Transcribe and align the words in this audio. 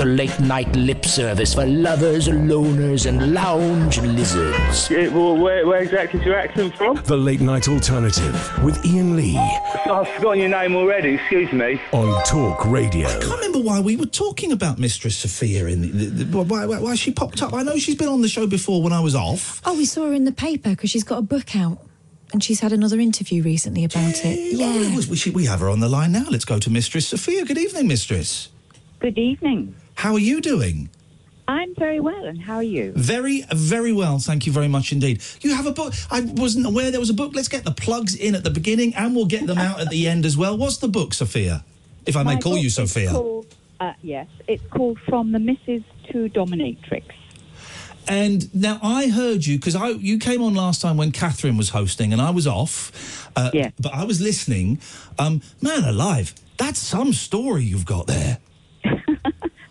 The 0.00 0.06
late 0.06 0.40
night 0.40 0.74
lip 0.74 1.04
service 1.04 1.52
for 1.52 1.66
lovers, 1.66 2.26
loners, 2.26 3.04
and 3.04 3.34
lounge 3.34 4.00
lizards. 4.00 4.88
Yeah, 4.88 5.08
well, 5.08 5.36
where, 5.36 5.66
where 5.66 5.82
exactly 5.82 6.20
is 6.20 6.24
your 6.24 6.36
accent 6.38 6.74
from? 6.74 6.96
The 7.04 7.18
Late 7.18 7.42
Night 7.42 7.68
Alternative 7.68 8.64
with 8.64 8.78
Iain 8.86 9.14
Lee 9.14 9.36
I've 9.36 10.08
forgotten 10.08 10.38
your 10.38 10.48
name 10.48 10.74
already, 10.74 11.16
excuse 11.16 11.52
me. 11.52 11.78
on 11.92 12.24
Talk 12.24 12.64
Radio. 12.64 13.08
I 13.08 13.18
can't 13.20 13.30
remember 13.30 13.58
why 13.58 13.80
we 13.80 13.94
were 13.96 14.06
talking 14.06 14.52
about 14.52 14.78
Mistress 14.78 15.18
Sofia 15.18 15.66
in 15.66 15.82
the, 15.82 15.88
the, 15.88 16.24
the 16.24 16.38
why, 16.44 16.64
why, 16.64 16.78
why 16.78 16.94
she 16.94 17.10
popped 17.12 17.42
up. 17.42 17.52
I 17.52 17.62
know 17.62 17.76
she's 17.76 17.96
been 17.96 18.08
on 18.08 18.22
the 18.22 18.28
show 18.28 18.46
before 18.46 18.82
when 18.82 18.94
I 18.94 19.00
was 19.00 19.14
off. 19.14 19.60
Oh, 19.66 19.76
we 19.76 19.84
saw 19.84 20.06
her 20.06 20.14
in 20.14 20.24
the 20.24 20.32
paper 20.32 20.70
because 20.70 20.88
she's 20.88 21.04
got 21.04 21.18
a 21.18 21.22
book 21.22 21.54
out. 21.54 21.76
And 22.32 22.42
she's 22.42 22.60
had 22.60 22.72
another 22.72 22.98
interview 23.00 23.42
recently 23.42 23.84
about 23.84 24.24
it. 24.24 24.38
Oh, 24.58 24.80
Yeah. 24.80 24.96
we, 25.10 25.16
should- 25.16 25.34
we 25.34 25.44
have 25.44 25.60
her 25.60 25.68
on 25.68 25.80
the 25.80 25.90
line 25.90 26.12
now. 26.12 26.24
Let's 26.30 26.46
go 26.46 26.58
to 26.58 26.70
Mistress 26.70 27.08
Sofia. 27.08 27.44
Good 27.44 27.58
evening, 27.58 27.86
Mistress. 27.86 28.48
Good 29.00 29.18
evening. 29.18 29.74
How 30.00 30.14
are 30.14 30.18
you 30.18 30.40
doing? 30.40 30.88
I'm 31.46 31.74
very 31.74 32.00
well, 32.00 32.24
and 32.24 32.40
how 32.40 32.54
are 32.54 32.62
you? 32.62 32.94
Very, 32.96 33.44
very 33.52 33.92
well. 33.92 34.18
Thank 34.18 34.46
you 34.46 34.52
very 34.52 34.66
much 34.66 34.92
indeed. 34.92 35.20
You 35.42 35.54
have 35.54 35.66
a 35.66 35.72
book. 35.72 35.92
I 36.10 36.22
wasn't 36.22 36.64
aware 36.64 36.90
there 36.90 37.00
was 37.00 37.10
a 37.10 37.14
book. 37.22 37.32
Let's 37.34 37.48
get 37.48 37.64
the 37.64 37.70
plugs 37.70 38.14
in 38.14 38.34
at 38.34 38.42
the 38.42 38.48
beginning 38.48 38.94
and 38.94 39.14
we'll 39.14 39.26
get 39.26 39.46
them 39.46 39.58
out 39.58 39.78
at 39.78 39.90
the 39.90 40.08
end 40.12 40.24
as 40.24 40.38
well. 40.38 40.56
What's 40.56 40.78
the 40.78 40.88
book, 40.88 41.12
Sofia? 41.12 41.66
If 42.06 42.16
I 42.16 42.22
may 42.22 42.36
My 42.36 42.40
call 42.40 42.52
book 42.54 42.62
you 42.62 42.70
Sofia. 42.70 43.10
Called, 43.10 43.54
uh, 43.78 43.92
yes, 44.00 44.26
it's 44.48 44.64
called 44.70 44.98
From 45.00 45.32
the 45.32 45.38
Misses 45.38 45.82
to 46.12 46.30
Dominatrix. 46.30 47.04
And 48.08 48.54
now 48.54 48.78
I 48.82 49.08
heard 49.08 49.44
you 49.44 49.58
because 49.58 49.76
I 49.76 49.90
you 49.90 50.18
came 50.18 50.40
on 50.40 50.54
last 50.54 50.80
time 50.80 50.96
when 50.96 51.12
Catherine 51.12 51.58
was 51.58 51.68
hosting 51.68 52.14
and 52.14 52.22
I 52.22 52.30
was 52.30 52.46
off. 52.46 53.28
Uh, 53.36 53.50
Yeah. 53.52 53.70
But 53.78 53.92
I 53.92 54.04
was 54.04 54.18
listening. 54.22 54.80
Um, 55.18 55.42
man 55.60 55.84
alive, 55.84 56.32
that's 56.56 56.78
some 56.78 57.12
story 57.12 57.64
you've 57.64 57.84
got 57.84 58.06
there. 58.06 58.38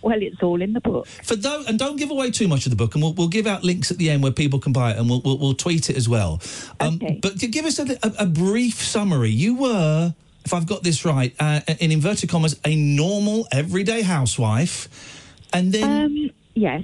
Well, 0.09 0.21
it's 0.23 0.41
all 0.41 0.59
in 0.61 0.73
the 0.73 0.81
book. 0.81 1.05
For 1.07 1.35
those, 1.35 1.67
and 1.67 1.77
don't 1.77 1.97
give 1.97 2.09
away 2.09 2.31
too 2.31 2.47
much 2.47 2.65
of 2.65 2.71
the 2.71 2.75
book, 2.75 2.95
and 2.95 3.03
we'll, 3.03 3.13
we'll 3.13 3.27
give 3.27 3.45
out 3.45 3.63
links 3.63 3.91
at 3.91 3.97
the 3.99 4.09
end 4.09 4.23
where 4.23 4.31
people 4.31 4.57
can 4.59 4.73
buy 4.73 4.91
it, 4.91 4.97
and 4.97 5.07
we'll 5.09 5.21
we'll, 5.21 5.37
we'll 5.37 5.53
tweet 5.53 5.89
it 5.91 5.95
as 5.97 6.09
well. 6.09 6.41
Um, 6.79 6.95
Okay. 6.95 7.19
But 7.21 7.39
to 7.41 7.47
give 7.47 7.65
us 7.65 7.77
a, 7.79 7.85
a, 8.03 8.11
a 8.19 8.25
brief 8.25 8.81
summary, 8.81 9.29
you 9.29 9.55
were, 9.55 10.13
if 10.45 10.53
I've 10.53 10.65
got 10.65 10.81
this 10.83 11.05
right, 11.05 11.35
uh, 11.39 11.61
in 11.79 11.91
inverted 11.91 12.29
commas, 12.29 12.59
a 12.65 12.75
normal 12.75 13.47
everyday 13.51 14.01
housewife, 14.01 14.89
and 15.53 15.71
then 15.71 16.05
Um, 16.05 16.29
yes, 16.55 16.83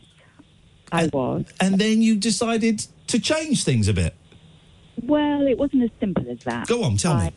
I 0.91 1.09
was. 1.11 1.45
and 1.59 1.79
then 1.79 2.01
you 2.03 2.15
decided 2.17 2.85
to 3.07 3.19
change 3.19 3.63
things 3.63 3.87
a 3.87 3.93
bit. 3.93 4.13
Well, 5.01 5.47
it 5.47 5.57
wasn't 5.57 5.83
as 5.83 5.89
simple 5.99 6.29
as 6.29 6.39
that. 6.43 6.67
Go 6.67 6.83
on, 6.83 6.97
tell 6.97 7.13
I, 7.13 7.25
me. 7.25 7.31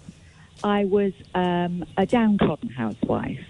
I 0.62 0.84
was 0.84 1.12
um, 1.34 1.84
a 1.96 2.04
downtrodden 2.06 2.68
housewife. 2.68 3.40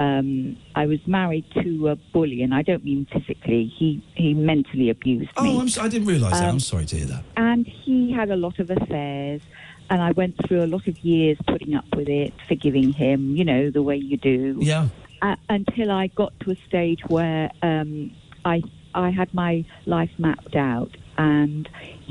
Um, 0.00 0.56
I 0.74 0.86
was 0.86 0.98
married 1.06 1.44
to 1.62 1.88
a 1.88 1.96
bully, 2.12 2.42
and 2.42 2.54
I 2.54 2.62
don't 2.62 2.82
mean 2.84 3.06
physically. 3.12 3.70
He 3.78 4.02
he 4.14 4.32
mentally 4.34 4.88
abused 4.90 5.26
me. 5.28 5.32
Oh, 5.36 5.60
I'm, 5.60 5.66
s- 5.66 5.78
I 5.78 5.88
didn't 5.88 6.08
realise 6.08 6.32
that. 6.32 6.44
Um, 6.48 6.54
I'm 6.54 6.60
sorry 6.60 6.86
to 6.86 6.96
hear 6.96 7.06
that. 7.06 7.24
and 7.36 7.66
he 7.66 8.10
had 8.10 8.30
a 8.30 8.36
lot 8.36 8.58
of 8.58 8.70
affairs 8.70 9.42
and 9.90 10.00
i 10.00 10.12
went 10.12 10.34
through 10.46 10.62
a 10.64 10.70
lot 10.76 10.86
of 10.86 10.96
years 11.00 11.36
putting 11.48 11.74
up 11.74 11.84
with 11.96 12.08
it 12.08 12.32
forgiving 12.48 12.92
him 12.92 13.36
you 13.36 13.44
know 13.44 13.70
the 13.70 13.82
way 13.82 13.96
you 13.96 14.16
do 14.16 14.56
Yeah. 14.60 14.88
uh, 15.20 15.34
until 15.48 15.90
i 15.90 16.06
got 16.06 16.32
to 16.40 16.52
a 16.52 16.56
stage 16.68 17.00
where 17.08 17.50
um, 17.62 18.12
i 18.44 18.62
i 18.94 19.10
had 19.10 19.32
my 19.34 19.64
life 19.86 20.12
mapped 20.16 20.54
out 20.54 20.96
and 21.18 21.68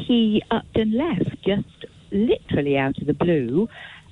he 0.08 0.44
upped 0.52 0.76
and 0.78 0.94
left 0.94 1.32
just 1.46 1.86
literally 2.12 2.78
out 2.78 2.98
of 3.02 3.08
the 3.08 3.14
blue 3.14 3.70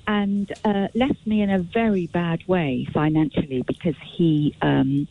and 0.08 0.50
uh, 0.64 0.88
left 0.94 1.24
me 1.26 1.42
in 1.42 1.50
a 1.50 1.58
very 1.58 2.06
bad 2.08 2.40
way 2.48 2.88
financially 2.94 3.62
because 3.62 3.94
he 4.16 4.56
um, 4.62 5.06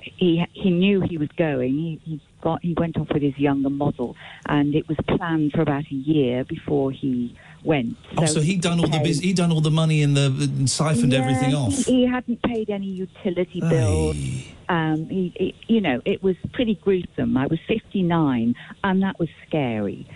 he 0.00 0.44
he 0.52 0.70
knew 0.70 1.00
he 1.00 1.16
was 1.16 1.28
going. 1.36 1.72
He, 1.74 2.00
he 2.04 2.20
got 2.40 2.60
he 2.60 2.74
went 2.76 2.98
off 2.98 3.08
with 3.12 3.22
his 3.22 3.38
younger 3.38 3.70
model, 3.70 4.16
and 4.46 4.74
it 4.74 4.88
was 4.88 4.96
planned 5.06 5.52
for 5.52 5.62
about 5.62 5.84
a 5.90 5.94
year 5.94 6.42
before 6.42 6.90
he 6.90 7.36
went. 7.62 7.96
Oh, 8.16 8.26
so 8.26 8.40
he 8.40 8.56
done 8.56 8.80
all 8.80 8.86
the 8.86 8.98
paid- 8.98 9.04
biz- 9.04 9.20
he 9.20 9.32
done 9.32 9.52
all 9.52 9.60
the 9.60 9.70
money 9.70 10.02
and 10.02 10.16
the 10.16 10.26
and 10.26 10.68
siphoned 10.68 11.12
Yeah, 11.12 11.20
everything 11.20 11.54
off. 11.54 11.72
He, 11.72 12.00
he 12.00 12.06
hadn't 12.06 12.42
paid 12.42 12.68
any 12.68 12.86
utility 12.86 13.60
bills. 13.60 14.16
Um, 14.68 15.06
he, 15.08 15.32
he, 15.36 15.54
you 15.68 15.80
know, 15.80 16.02
it 16.04 16.20
was 16.22 16.34
pretty 16.52 16.74
gruesome. 16.74 17.36
I 17.36 17.46
was 17.46 17.60
59, 17.68 18.56
and 18.82 19.02
that 19.02 19.18
was 19.20 19.28
scary. 19.46 20.06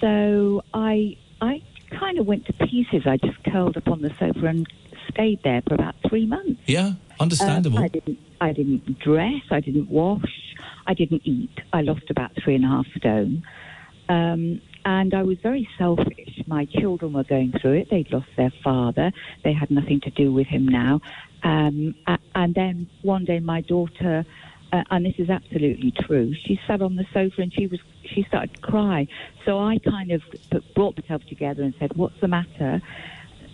So 0.00 0.62
I, 0.72 1.16
I 1.40 1.62
kind 1.90 2.18
of 2.18 2.26
went 2.26 2.46
to 2.46 2.52
pieces. 2.52 3.02
I 3.06 3.16
just 3.16 3.42
curled 3.44 3.76
up 3.76 3.88
on 3.88 4.02
the 4.02 4.10
sofa 4.18 4.46
and 4.46 4.66
stayed 5.08 5.42
there 5.42 5.62
for 5.66 5.74
about 5.74 5.94
three 6.08 6.26
months. 6.26 6.60
Yeah, 6.66 6.92
understandable. 7.18 7.78
Uh, 7.78 7.82
I 7.82 7.88
didn't. 7.88 8.18
I 8.40 8.52
didn't 8.52 8.98
dress. 8.98 9.42
I 9.50 9.60
didn't 9.60 9.90
wash. 9.90 10.54
I 10.86 10.94
didn't 10.94 11.22
eat. 11.24 11.60
I 11.72 11.82
lost 11.82 12.10
about 12.10 12.32
three 12.42 12.54
and 12.54 12.64
a 12.64 12.68
half 12.68 12.86
stone. 12.96 13.42
Um, 14.08 14.60
and 14.84 15.12
I 15.14 15.22
was 15.22 15.38
very 15.42 15.68
selfish. 15.78 16.42
My 16.46 16.64
children 16.64 17.12
were 17.12 17.24
going 17.24 17.52
through 17.60 17.74
it. 17.74 17.90
They'd 17.90 18.10
lost 18.10 18.28
their 18.36 18.52
father. 18.64 19.12
They 19.44 19.52
had 19.52 19.70
nothing 19.70 20.00
to 20.00 20.10
do 20.10 20.32
with 20.32 20.46
him 20.46 20.66
now. 20.66 21.00
Um, 21.42 21.94
and 22.34 22.54
then 22.54 22.88
one 23.02 23.24
day, 23.24 23.40
my 23.40 23.60
daughter, 23.60 24.24
uh, 24.72 24.84
and 24.90 25.04
this 25.04 25.14
is 25.18 25.30
absolutely 25.30 25.92
true, 25.92 26.34
she 26.34 26.60
sat 26.66 26.82
on 26.82 26.96
the 26.96 27.06
sofa 27.12 27.42
and 27.42 27.52
she 27.52 27.66
was 27.66 27.80
she 28.04 28.24
started 28.24 28.54
to 28.54 28.60
cry. 28.60 29.06
So 29.44 29.58
I 29.58 29.78
kind 29.78 30.10
of 30.10 30.22
brought 30.74 30.98
myself 31.00 31.22
together 31.28 31.62
and 31.62 31.74
said, 31.78 31.96
"What's 31.96 32.20
the 32.20 32.28
matter?" 32.28 32.80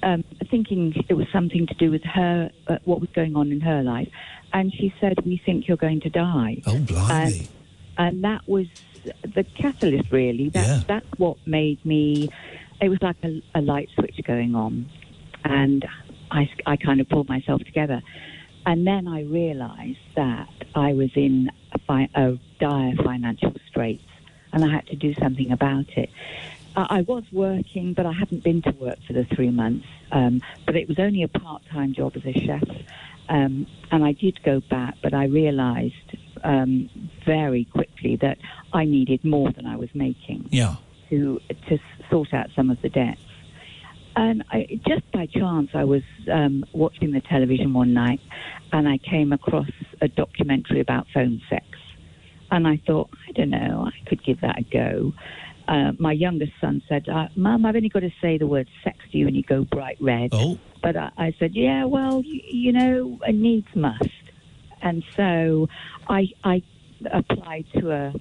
um, 0.03 0.25
thinking 0.50 0.94
it 1.09 1.15
was 1.15 1.26
something 1.32 1.66
to 1.66 1.75
do 1.75 1.91
with 1.91 2.05
her, 2.05 2.50
uh, 2.69 2.78
what 2.84 3.00
was 3.00 3.10
going 3.10 3.37
on 3.37 3.50
in 3.50 3.60
her 3.60 3.82
life. 3.82 4.09
And 4.53 4.72
she 4.72 4.94
said, 5.00 5.25
"We 5.25 5.41
think 5.44 5.69
you're 5.69 5.76
going 5.76 6.00
to 6.03 6.10
die." 6.10 6.62
Oh, 6.66 6.78
blimey! 6.78 7.10
And, 7.10 7.49
and 7.99 8.25
that 8.25 8.49
was 8.49 8.66
the 9.22 9.44
catalyst, 9.44 10.10
really. 10.12 10.50
That, 10.50 10.66
Yeah. 10.66 10.82
That's 10.87 11.19
what 11.19 11.38
made 11.47 11.84
me. 11.84 12.28
It 12.81 12.88
was 12.88 12.99
like 13.03 13.16
a, 13.22 13.43
a 13.55 13.60
light 13.60 13.88
switch 13.94 14.21
going 14.25 14.55
on, 14.55 14.88
and 15.44 15.84
I, 16.31 16.49
I 16.66 16.76
kind 16.76 17.00
of 17.00 17.09
pulled 17.09 17.28
myself 17.28 17.62
together. 17.62 18.03
And 18.66 18.84
then 18.84 19.06
I 19.06 19.22
realised 19.22 19.99
that 20.16 20.49
I 20.75 20.93
was 20.93 21.10
in 21.15 21.50
a, 21.72 21.78
fi- 21.78 22.10
a 22.15 22.37
dire 22.59 22.97
financial 22.97 23.54
straits, 23.69 24.03
and 24.53 24.65
I 24.65 24.69
had 24.69 24.87
to 24.88 24.97
do 24.97 25.15
something 25.15 25.53
about 25.53 25.88
it. 25.97 26.10
I 26.75 26.99
I 26.99 27.00
was 27.03 27.22
working, 27.32 27.94
but 27.94 28.06
I 28.06 28.12
hadn't 28.12 28.43
been 28.43 28.60
to 28.62 28.72
work 28.72 28.99
for 29.06 29.12
the 29.12 29.25
three 29.25 29.50
months. 29.50 29.87
Um, 30.10 30.43
but 30.66 30.75
it 30.76 30.88
was 30.88 30.99
only 30.99 31.22
a 31.22 31.28
part-time 31.28 31.94
job 31.94 32.16
as 32.16 32.26
a 32.26 32.32
chef, 32.32 32.69
um, 33.28 33.66
and 33.93 34.05
I 34.05 34.12
did 34.12 34.43
go 34.43 34.60
back. 34.60 34.97
But 35.00 35.15
I 35.15 35.26
realised 35.26 36.16
um, 36.43 36.91
very 37.25 37.66
quickly 37.66 38.16
that 38.16 38.38
I 38.72 38.84
needed 38.84 39.25
more 39.25 39.53
than 39.53 39.66
I 39.66 39.76
was 39.76 39.91
making 39.94 40.49
yeah. 40.50 40.76
to 41.10 41.41
to 41.69 41.78
sort 42.10 42.34
out 42.34 42.49
some 42.56 42.71
of 42.71 42.82
the 42.82 42.88
debts. 42.88 43.21
And 44.16 44.43
I, 44.50 44.66
just 44.88 45.10
by 45.12 45.27
chance, 45.27 45.69
I 45.75 45.84
was 45.84 46.03
um, 46.32 46.65
watching 46.72 47.12
the 47.12 47.21
television 47.21 47.75
one 47.75 47.93
night, 47.93 48.21
and 48.72 48.88
I 48.88 48.99
came 48.99 49.32
across 49.32 49.69
a 50.00 50.08
documentary 50.08 50.81
about 50.81 51.06
phone 51.12 51.43
sex. 51.50 51.67
And 52.50 52.67
I 52.67 52.81
thought, 52.87 53.11
I 53.29 53.32
don't 53.32 53.50
know, 53.50 53.87
I 53.87 54.08
could 54.08 54.25
give 54.25 54.41
that 54.41 54.58
a 54.58 54.62
go. 54.62 55.12
Uh, 55.69 55.93
my 55.99 56.12
youngest 56.12 56.52
son 56.61 56.81
said, 56.88 57.08
uh, 57.08 57.26
"Mum, 57.35 57.67
I've 57.67 57.76
only 57.76 57.88
got 57.88 58.00
to 58.00 58.12
say 58.23 58.38
the 58.38 58.46
word 58.46 58.69
sex 58.85 58.99
to 59.11 59.19
you, 59.19 59.26
and 59.26 59.37
you 59.37 59.43
go 59.43 59.64
bright 59.64 59.99
red." 60.00 60.31
Oh, 60.32 60.58
But 60.82 60.96
I, 60.96 61.11
I 61.19 61.35
said, 61.38 61.55
"Yeah, 61.55 61.85
well, 61.85 62.23
you, 62.23 62.41
you 62.49 62.73
know, 62.73 63.19
a 63.23 63.32
needs 63.32 63.67
must." 63.75 64.05
And 64.81 65.02
so 65.17 65.69
I 66.08 66.29
I 66.44 66.62
applied 67.12 67.67
to 67.81 67.91
a 67.91 68.14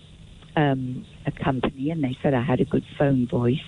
um, 0.60 1.06
a 1.28 1.32
company, 1.32 1.92
and 1.92 2.04
they 2.04 2.18
said 2.24 2.34
I 2.34 2.42
had 2.42 2.62
a 2.62 2.66
good 2.66 2.86
phone 2.98 3.28
voice. 3.28 3.60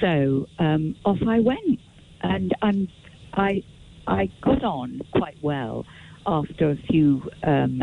So 0.00 0.46
um, 0.58 0.94
off 1.04 1.18
I 1.26 1.40
went, 1.40 1.80
and 2.22 2.54
and 2.62 2.88
I 3.32 3.62
I 4.06 4.30
got 4.42 4.62
on 4.64 5.00
quite 5.12 5.36
well 5.42 5.86
after 6.26 6.70
a 6.70 6.76
few 6.76 7.30
um, 7.42 7.82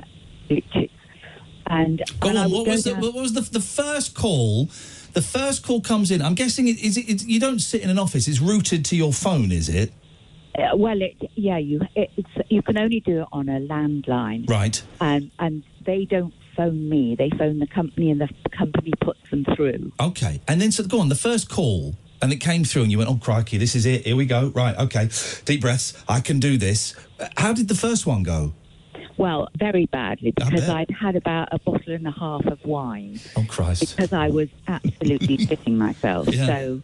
glitches. 0.50 0.90
And, 1.68 2.02
go 2.20 2.30
and 2.30 2.38
I 2.38 2.46
on. 2.46 2.52
What 2.52 2.68
was 2.68 2.84
the 2.84 2.96
what 2.96 3.14
was 3.14 3.34
the 3.34 3.42
the 3.42 3.62
first 3.62 4.16
call? 4.16 4.66
The 5.14 5.22
first 5.22 5.64
call 5.66 5.82
comes 5.82 6.12
in. 6.12 6.22
I'm 6.22 6.36
guessing 6.36 6.68
it 6.68 6.80
is 6.84 6.98
it. 6.98 7.10
It's, 7.10 7.26
you 7.26 7.40
don't 7.40 7.60
sit 7.60 7.82
in 7.82 7.90
an 7.90 8.00
office. 8.00 8.28
It's 8.28 8.40
routed 8.42 8.86
to 8.86 8.96
your 8.96 9.14
phone, 9.14 9.52
is 9.52 9.70
it? 9.70 9.92
Uh, 10.58 10.76
well, 10.76 11.02
it, 11.02 11.16
yeah, 11.36 11.58
you 11.58 11.80
it, 11.96 12.12
it's 12.18 12.50
you 12.50 12.62
can 12.62 12.78
only 12.78 13.00
do 13.00 13.22
it 13.22 13.28
on 13.32 13.48
a 13.48 13.60
landline, 13.60 14.50
Right. 14.50 14.84
and 15.00 15.32
and 15.40 15.64
they 15.86 16.06
don't 16.06 16.34
phone 16.56 16.90
me. 16.90 17.16
They 17.16 17.30
phone 17.38 17.60
the 17.60 17.68
company, 17.68 18.12
and 18.12 18.20
the 18.22 18.30
company 18.58 18.92
puts 19.02 19.20
them 19.30 19.46
through. 19.56 19.92
Okay. 20.00 20.42
And 20.48 20.62
then, 20.62 20.72
so 20.72 20.84
go 20.84 21.00
on, 21.00 21.10
the 21.10 21.16
first 21.16 21.50
call, 21.50 21.96
and 22.22 22.32
it 22.32 22.38
came 22.38 22.64
through, 22.64 22.84
and 22.84 22.92
you 22.92 22.98
went, 22.98 23.10
oh, 23.10 23.16
crikey, 23.22 23.58
this 23.58 23.76
is 23.76 23.86
it. 23.86 24.06
Here 24.06 24.16
we 24.16 24.26
go. 24.26 24.50
Right. 24.56 24.78
Okay. 24.78 25.10
Deep 25.46 25.62
breaths. 25.62 25.94
I 26.08 26.20
can 26.20 26.40
do 26.40 26.58
this. 26.58 26.96
How 27.38 27.54
did 27.54 27.68
the 27.68 27.76
first 27.76 28.06
one 28.06 28.24
go? 28.24 28.54
Well, 29.18 29.50
very 29.58 29.86
badly 29.88 30.32
because. 30.32 30.68
I'd 30.70 30.90
had 30.90 31.16
about 31.16 31.50
a 31.52 31.60
bottle 31.60 31.94
and 31.94 32.08
a 32.08 32.12
half 32.12 32.46
of 32.46 32.64
wine 32.66 33.20
Oh, 33.36 33.46
Christ. 33.48 33.96
because 33.96 34.14
I 34.14 34.30
was 34.30 34.48
absolutely 34.68 35.38
shitting 35.46 35.76
myself. 35.78 36.28
Yeah. 36.34 36.46
So, 36.48 36.82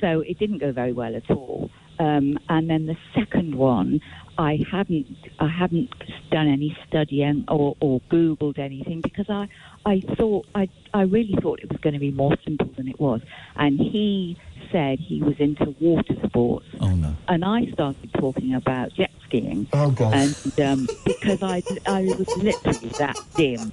so 0.00 0.20
it 0.20 0.38
didn't 0.38 0.58
go 0.58 0.72
very 0.72 0.92
well 0.92 1.14
at 1.16 1.30
all. 1.30 1.70
Um, 1.98 2.38
and 2.48 2.68
then 2.68 2.86
the 2.86 2.96
second 3.14 3.54
one, 3.54 4.00
I 4.38 4.58
hadn't, 4.70 5.06
I 5.38 5.48
hadn't 5.48 5.90
done 6.30 6.48
any 6.48 6.76
studying 6.88 7.44
or, 7.48 7.76
or 7.80 8.00
Googled 8.10 8.58
anything 8.58 9.00
because 9.02 9.26
I, 9.28 9.48
I 9.84 10.02
thought, 10.16 10.46
I, 10.54 10.68
I 10.94 11.02
really 11.02 11.34
thought 11.42 11.60
it 11.60 11.68
was 11.68 11.78
going 11.80 11.94
to 11.94 12.00
be 12.00 12.10
more 12.10 12.34
simple 12.44 12.70
than 12.76 12.88
it 12.88 12.98
was. 12.98 13.20
And 13.56 13.78
he 13.78 14.36
said 14.72 14.98
he 14.98 15.22
was 15.22 15.34
into 15.38 15.74
water 15.80 16.14
sports. 16.26 16.66
Oh, 16.80 16.94
no. 16.94 17.14
And 17.28 17.44
I 17.44 17.70
started 17.72 18.10
talking 18.14 18.54
about 18.54 18.94
jet 18.94 19.10
skiing. 19.26 19.66
Oh, 19.72 19.90
God. 19.90 20.14
And 20.14 20.60
um, 20.60 20.86
because 21.04 21.42
I, 21.42 21.62
I 21.86 22.02
was 22.02 22.26
literally 22.36 22.92
that 22.98 23.16
dim. 23.36 23.72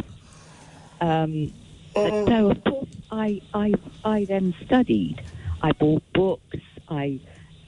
Um, 1.00 1.54
but 1.94 2.12
so 2.28 2.52
of 2.52 2.64
course 2.64 2.90
I, 3.12 3.42
I, 3.54 3.74
I 4.04 4.26
then 4.26 4.54
studied. 4.66 5.24
I 5.62 5.72
bought 5.72 6.04
books. 6.14 6.58
I, 6.90 7.20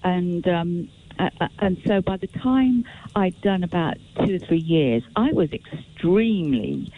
and 0.03 0.47
um, 0.47 0.89
Uh, 1.19 1.29
uh, 1.41 1.47
and 1.59 1.77
so 1.85 2.01
by 2.01 2.17
the 2.17 2.27
time 2.27 2.85
I'd 3.15 3.39
done 3.41 3.63
about 3.63 3.97
two 4.25 4.35
or 4.35 4.39
three 4.39 4.57
years, 4.59 5.03
I 5.15 5.31
was 5.33 5.51
extremely 5.51 6.91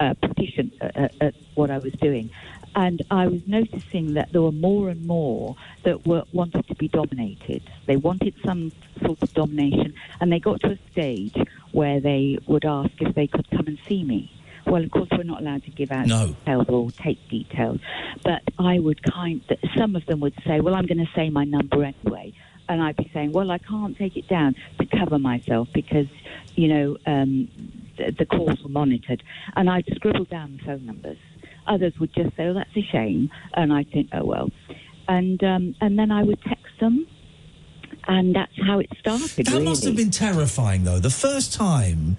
uh, 0.00 0.14
proficient 0.14 0.74
at, 0.80 0.96
at, 0.96 1.14
at 1.20 1.34
what 1.54 1.70
I 1.70 1.78
was 1.78 1.92
doing. 1.94 2.30
And 2.74 3.02
I 3.10 3.26
was 3.26 3.40
noticing 3.46 4.14
that 4.14 4.32
there 4.32 4.42
were 4.42 4.52
more 4.52 4.88
and 4.88 5.04
more 5.06 5.56
that 5.84 6.06
were 6.06 6.24
wanted 6.32 6.66
to 6.68 6.74
be 6.74 6.88
dominated. 6.88 7.62
They 7.86 7.96
wanted 7.96 8.34
some 8.44 8.72
sort 9.04 9.22
of 9.22 9.32
domination, 9.32 9.94
and 10.20 10.30
they 10.30 10.38
got 10.38 10.60
to 10.60 10.72
a 10.72 10.78
stage 10.92 11.34
where 11.72 11.98
they 11.98 12.38
would 12.46 12.64
ask 12.64 12.90
if 13.00 13.14
they 13.14 13.26
could 13.26 13.48
come 13.50 13.66
and 13.66 13.78
see 13.88 14.04
me. 14.04 14.30
Well, 14.66 14.84
of 14.84 14.90
course, 14.90 15.08
we're 15.12 15.22
not 15.22 15.40
allowed 15.40 15.64
to 15.64 15.70
give 15.70 15.90
out 15.90 16.06
No. 16.06 16.26
details 16.26 16.66
or 16.68 16.90
take 16.90 17.26
details, 17.28 17.80
but 18.22 18.42
I 18.58 18.78
would 18.78 19.02
kind. 19.02 19.40
Some 19.76 19.96
of 19.96 20.04
them 20.06 20.20
would 20.20 20.34
say, 20.46 20.60
"Well, 20.60 20.74
I'm 20.74 20.86
going 20.86 20.98
to 20.98 21.10
say 21.16 21.30
my 21.30 21.44
number 21.44 21.82
anyway," 21.82 22.32
and 22.68 22.82
I'd 22.82 22.96
be 22.96 23.10
saying, 23.12 23.32
"Well, 23.32 23.50
I 23.50 23.58
can't 23.58 23.96
take 23.96 24.16
it 24.16 24.28
down 24.28 24.54
to 24.78 24.86
cover 24.86 25.18
myself 25.18 25.68
because, 25.72 26.06
you 26.54 26.68
know, 26.68 26.96
um, 27.06 27.48
the, 27.96 28.12
the 28.12 28.26
calls 28.26 28.62
were 28.62 28.68
monitored," 28.68 29.22
and 29.56 29.68
I'd 29.70 29.86
scribble 29.94 30.24
down 30.24 30.58
the 30.58 30.64
phone 30.64 30.86
numbers. 30.86 31.18
Others 31.66 31.94
would 32.00 32.14
just 32.14 32.36
say, 32.36 32.46
"Oh, 32.46 32.54
that's 32.54 32.76
a 32.76 32.82
shame," 32.82 33.30
and 33.54 33.72
I'd 33.72 33.90
think, 33.90 34.08
"Oh 34.12 34.24
well," 34.24 34.50
and 35.08 35.42
um, 35.42 35.74
and 35.80 35.98
then 35.98 36.10
I 36.10 36.22
would 36.22 36.40
text 36.42 36.78
them, 36.80 37.06
and 38.06 38.34
that's 38.34 38.52
how 38.66 38.78
it 38.78 38.90
started. 38.98 39.46
That 39.46 39.52
really. 39.52 39.64
must 39.64 39.84
have 39.84 39.96
been 39.96 40.10
terrifying, 40.10 40.84
though. 40.84 40.98
The 40.98 41.10
first 41.10 41.52
time 41.52 42.16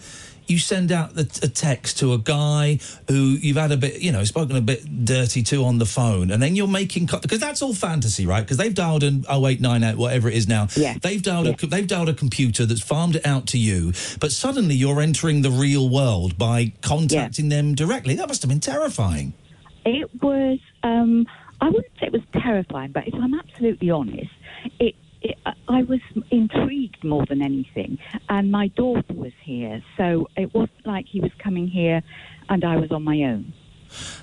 you 0.50 0.58
send 0.58 0.92
out 0.92 1.18
a 1.18 1.24
text 1.24 2.00
to 2.00 2.14
a 2.14 2.18
guy 2.18 2.80
who 3.08 3.38
you've 3.40 3.58
had 3.58 3.72
a 3.72 3.78
bit, 3.78 4.02
you 4.02 4.12
know, 4.12 4.24
spoken 4.24 4.56
a 4.56 4.62
bit 4.62 5.06
dirty 5.06 5.44
to 5.44 5.64
on 5.66 5.78
the 5.78 5.86
phone, 5.86 6.32
and 6.32 6.42
then 6.42 6.56
you're 6.56 6.68
making 6.68 7.06
because 7.22 7.40
that's 7.40 7.62
all 7.62 7.74
fantasy, 7.74 8.26
right? 8.26 8.42
Because 8.42 8.58
they've 8.58 8.74
dialed 8.74 9.04
an 9.04 9.26
0898, 9.30 9.98
whatever 9.98 10.28
it 10.30 10.36
is 10.36 10.48
now. 10.48 10.68
Yeah. 10.76 10.96
They've 11.02 11.22
dialed 11.22 11.48
Yeah. 11.48 11.56
a 11.62 11.68
they've 11.68 11.88
dialed 11.88 12.10
a 12.10 12.14
computer 12.14 12.66
that's 12.66 12.82
farmed 12.82 13.16
it 13.18 13.26
out 13.26 13.48
to 13.48 13.58
you, 13.58 13.94
but 14.20 14.32
suddenly 14.32 14.76
you're 14.76 15.02
entering 15.02 15.42
the 15.42 15.52
real 15.52 15.88
world 15.90 16.38
by 16.38 16.74
contacting 16.82 17.50
them 17.50 17.76
directly. 17.76 18.16
That 18.16 18.28
must 18.28 18.42
have 18.42 18.50
been 18.50 18.60
terrifying. 18.60 19.34
It 19.86 20.10
was, 20.22 20.60
um, 20.84 21.26
I 21.62 21.68
wouldn't 21.68 21.86
say 22.00 22.08
it 22.08 22.12
was 22.14 22.22
terrifying, 22.34 22.92
but 22.92 23.08
if 23.08 23.14
I'm 23.14 23.34
absolutely 23.34 23.90
honest, 23.90 24.30
it, 24.80 24.96
it, 25.22 25.38
I- 25.46 25.54
I 25.68 25.84
was 25.84 26.00
intrigued 26.32 27.04
more 27.04 27.26
than 27.26 27.42
anything. 27.42 27.98
And 28.30 28.52
my 28.52 28.68
daughter 28.70 29.14
was 29.14 29.34
here, 29.44 29.82
so 29.98 30.28
it 30.36 30.54
wasn't 30.54 30.86
like 30.86 31.06
he 31.08 31.20
was 31.22 31.32
coming 31.40 31.68
here 31.68 32.02
and 32.50 32.64
I 32.64 32.78
was 32.78 32.92
on 32.92 33.04
my 33.04 33.22
own. 33.24 33.54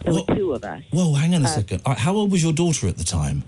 There 0.04 0.12
Well- 0.14 0.24
were 0.28 0.36
two 0.36 0.52
of 0.52 0.64
us. 0.64 0.82
Whoa, 0.90 1.14
hang 1.14 1.34
Uh, 1.34 1.38
on 1.38 1.44
a 1.44 1.48
second. 1.48 1.82
How 1.86 2.14
old 2.14 2.30
was 2.32 2.42
your 2.42 2.52
daughter 2.52 2.88
at 2.88 2.96
the 2.98 3.04
time? 3.04 3.44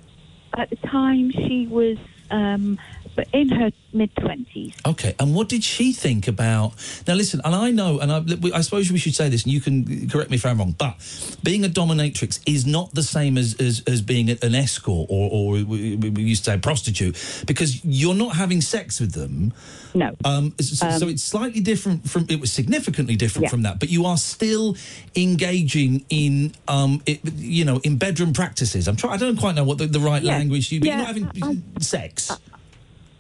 At 0.56 0.71
the 0.71 0.77
time, 0.77 1.31
she 1.31 1.67
was 1.69 1.97
um, 2.31 2.79
but 3.19 3.26
in 3.32 3.49
her 3.49 3.73
mid 3.93 4.15
20s. 4.15 4.75
Okay, 4.87 5.12
and 5.19 5.35
what 5.35 5.49
did 5.49 5.65
she 5.65 5.93
think 5.93 6.29
about? 6.29 6.75
Now, 7.09 7.15
listen, 7.15 7.41
and 7.44 7.53
I 7.53 7.73
know, 7.73 7.99
and 7.99 8.12
I, 8.12 8.23
I 8.56 8.61
suppose 8.61 8.93
we 8.93 8.99
should 8.99 9.17
say 9.17 9.29
this, 9.29 9.43
and 9.43 9.53
you 9.53 9.61
can 9.61 10.09
correct 10.09 10.31
me 10.31 10.37
if 10.37 10.47
I'm 10.47 10.56
wrong, 10.56 10.76
but 10.79 10.94
being 11.43 11.65
a 11.65 11.69
dominatrix 11.69 12.38
is 12.47 12.65
not 12.65 12.94
the 12.94 13.03
same 13.03 13.37
as 13.37 13.56
as, 13.61 13.82
as 13.88 14.03
being 14.03 14.31
an 14.31 14.55
escort 14.55 15.09
or, 15.11 15.29
or 15.32 15.50
we, 15.65 15.97
we 15.97 16.23
used 16.23 16.44
to 16.44 16.53
say 16.53 16.59
prostitute, 16.59 17.17
because 17.44 17.85
you're 17.85 18.15
not 18.15 18.37
having 18.37 18.61
sex 18.61 19.00
with 19.00 19.15
them. 19.15 19.53
No. 19.97 20.14
Um, 20.25 20.55
so, 20.61 20.88
so 20.97 21.09
it's 21.09 21.25
slightly 21.25 21.61
different 21.61 22.09
from. 22.09 22.26
It 22.29 22.38
was 22.41 22.53
significantly 22.53 23.17
different 23.17 23.47
Yeah. 23.47 23.50
from 23.50 23.62
that, 23.62 23.81
but 23.81 23.88
you 23.88 24.05
are 24.06 24.17
still 24.17 24.76
engaging 25.17 26.05
in, 26.09 26.53
um, 26.69 27.03
it, 27.05 27.19
you 27.35 27.64
know, 27.64 27.81
in 27.82 27.97
bedroom 27.99 28.32
practices. 28.32 28.87
I'm 28.87 28.94
trying. 28.94 29.14
I 29.14 29.17
don't 29.17 29.38
quite 29.38 29.56
know 29.56 29.64
what 29.64 29.79
the, 29.79 29.87
the 29.87 29.99
right 29.99 30.23
Yeah. 30.23 30.37
language. 30.38 30.71
You, 30.71 30.79
but 30.79 30.87
Yeah, 30.87 30.93
you're 31.11 31.25
not 31.25 31.32
having 31.32 31.67
I- 31.76 31.81
sex. 31.81 32.31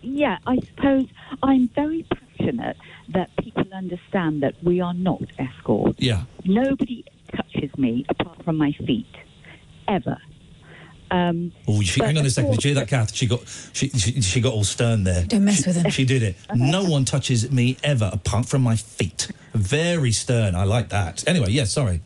Yeah, 0.02 0.38
I 0.46 0.58
suppose 0.60 1.06
I'm 1.42 1.68
very 1.74 2.04
passionate 2.04 2.76
that 3.10 3.30
people 3.36 3.64
understand 3.74 4.42
that 4.42 4.54
we 4.62 4.80
are 4.80 4.94
not 4.94 5.22
escorts. 5.38 5.98
yeah. 6.00 6.24
Nobody 6.44 7.04
touches 7.34 7.76
me 7.76 8.04
apart 8.08 8.42
from 8.44 8.56
my 8.56 8.72
feet, 8.86 9.06
ever. 9.88 10.18
Um, 11.10 11.52
Oh, 11.66 11.80
she, 11.80 12.02
hang 12.04 12.18
on 12.18 12.26
a 12.26 12.30
second. 12.30 12.50
Did 12.52 12.64
you 12.64 12.68
hear 12.74 12.80
that, 12.80 12.88
Kath? 12.88 13.14
She 13.14 13.26
got 13.26 13.40
she, 13.72 13.88
she, 13.88 14.20
she 14.20 14.40
got 14.42 14.52
all 14.52 14.64
stern 14.64 15.04
there. 15.04 15.24
Don't 15.24 15.44
mess 15.44 15.62
She- 15.62 15.68
with 15.70 15.76
him. 15.82 15.90
She 15.90 16.04
did 16.04 16.22
it. 16.22 16.36
No 16.54 16.84
one 16.84 17.04
touches 17.06 17.50
me 17.50 17.76
ever 17.82 18.10
apart 18.12 18.46
from 18.46 18.62
my 18.62 18.76
feet. 18.76 19.30
Very 19.54 20.12
stern. 20.12 20.54
I 20.54 20.64
like 20.64 20.90
that. 20.90 21.26
Anyway, 21.26 21.48
yeah. 21.50 21.64
Sorry. 21.64 22.02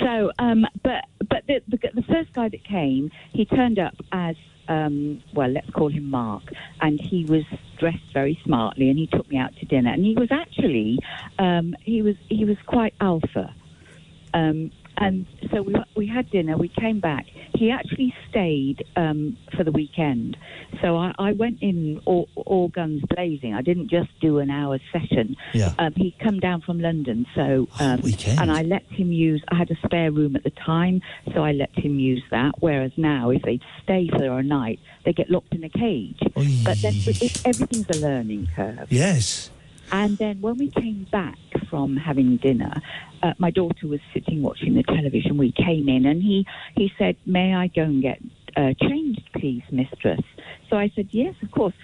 So, 0.00 0.32
um, 0.38 0.64
but 0.82 1.04
but 1.28 1.44
the, 1.46 1.60
the 1.68 1.78
the 1.94 2.02
first 2.02 2.32
guy 2.32 2.48
that 2.48 2.64
came, 2.64 3.10
he 3.32 3.44
turned 3.44 3.78
up 3.78 3.94
as 4.12 4.36
um, 4.72 5.22
well. 5.34 5.50
Let's 5.50 5.70
call 5.70 5.88
him 5.88 6.08
Mark, 6.08 6.42
and 6.80 7.00
he 7.00 7.24
was 7.24 7.44
dressed 7.78 8.12
very 8.12 8.38
smartly, 8.44 8.88
and 8.88 8.98
he 8.98 9.06
took 9.06 9.28
me 9.28 9.36
out 9.36 9.54
to 9.56 9.66
dinner, 9.66 9.90
and 9.92 10.04
he 10.04 10.14
was 10.14 10.28
actually 10.30 10.98
um, 11.38 11.74
he 11.82 12.02
was 12.02 12.16
he 12.28 12.44
was 12.44 12.56
quite 12.66 12.94
alpha. 13.00 13.54
Um, 14.34 14.72
and 15.02 15.26
so 15.52 15.62
we 15.62 15.74
we 15.96 16.06
had 16.06 16.30
dinner. 16.30 16.56
We 16.56 16.68
came 16.68 17.00
back. 17.00 17.26
He 17.54 17.70
actually 17.70 18.14
stayed 18.28 18.84
um, 18.96 19.36
for 19.56 19.64
the 19.64 19.72
weekend. 19.72 20.36
So 20.80 20.96
I, 20.96 21.12
I 21.18 21.32
went 21.32 21.62
in 21.62 22.00
all, 22.06 22.28
all 22.34 22.68
guns 22.68 23.02
blazing. 23.14 23.54
I 23.54 23.62
didn't 23.62 23.88
just 23.88 24.08
do 24.20 24.38
an 24.38 24.50
hour 24.50 24.78
session. 24.92 25.36
Yeah. 25.52 25.72
Um, 25.78 25.92
he'd 25.94 26.18
come 26.18 26.40
down 26.40 26.62
from 26.62 26.80
London, 26.80 27.26
so 27.34 27.68
um, 27.78 28.00
Weekend. 28.00 28.40
and 28.40 28.50
I 28.50 28.62
let 28.62 28.82
him 28.84 29.12
use. 29.12 29.42
I 29.48 29.56
had 29.56 29.70
a 29.70 29.76
spare 29.84 30.10
room 30.10 30.34
at 30.34 30.44
the 30.44 30.50
time, 30.50 31.02
so 31.34 31.44
I 31.44 31.52
let 31.52 31.70
him 31.78 31.98
use 31.98 32.22
that. 32.30 32.54
Whereas 32.60 32.92
now, 32.96 33.30
if 33.30 33.42
they 33.42 33.60
stay 33.84 34.08
for 34.08 34.38
a 34.38 34.42
night, 34.42 34.80
they 35.04 35.12
get 35.12 35.30
locked 35.30 35.54
in 35.54 35.62
a 35.62 35.68
cage. 35.68 36.18
Oy. 36.36 36.48
But 36.64 36.78
then 36.82 36.94
it, 36.94 37.22
it, 37.22 37.42
everything's 37.46 37.86
a 37.90 38.00
learning 38.00 38.48
curve. 38.56 38.90
Yes. 38.90 39.50
And 39.92 40.16
then 40.18 40.40
when 40.40 40.56
we 40.56 40.70
came 40.70 41.06
back 41.12 41.36
from 41.68 41.96
having 41.96 42.38
dinner, 42.38 42.80
uh, 43.22 43.34
my 43.38 43.50
daughter 43.50 43.86
was 43.86 44.00
sitting 44.14 44.42
watching 44.42 44.74
the 44.74 44.82
television. 44.82 45.36
We 45.36 45.52
came 45.52 45.88
in 45.88 46.06
and 46.06 46.22
he, 46.22 46.46
he 46.76 46.90
said, 46.98 47.16
May 47.26 47.54
I 47.54 47.66
go 47.68 47.82
and 47.82 48.02
get 48.02 48.18
uh, 48.56 48.72
changed, 48.80 49.22
please, 49.36 49.62
mistress? 49.70 50.20
So 50.70 50.76
I 50.78 50.90
said, 50.96 51.08
Yes, 51.10 51.34
of 51.42 51.50
course. 51.50 51.74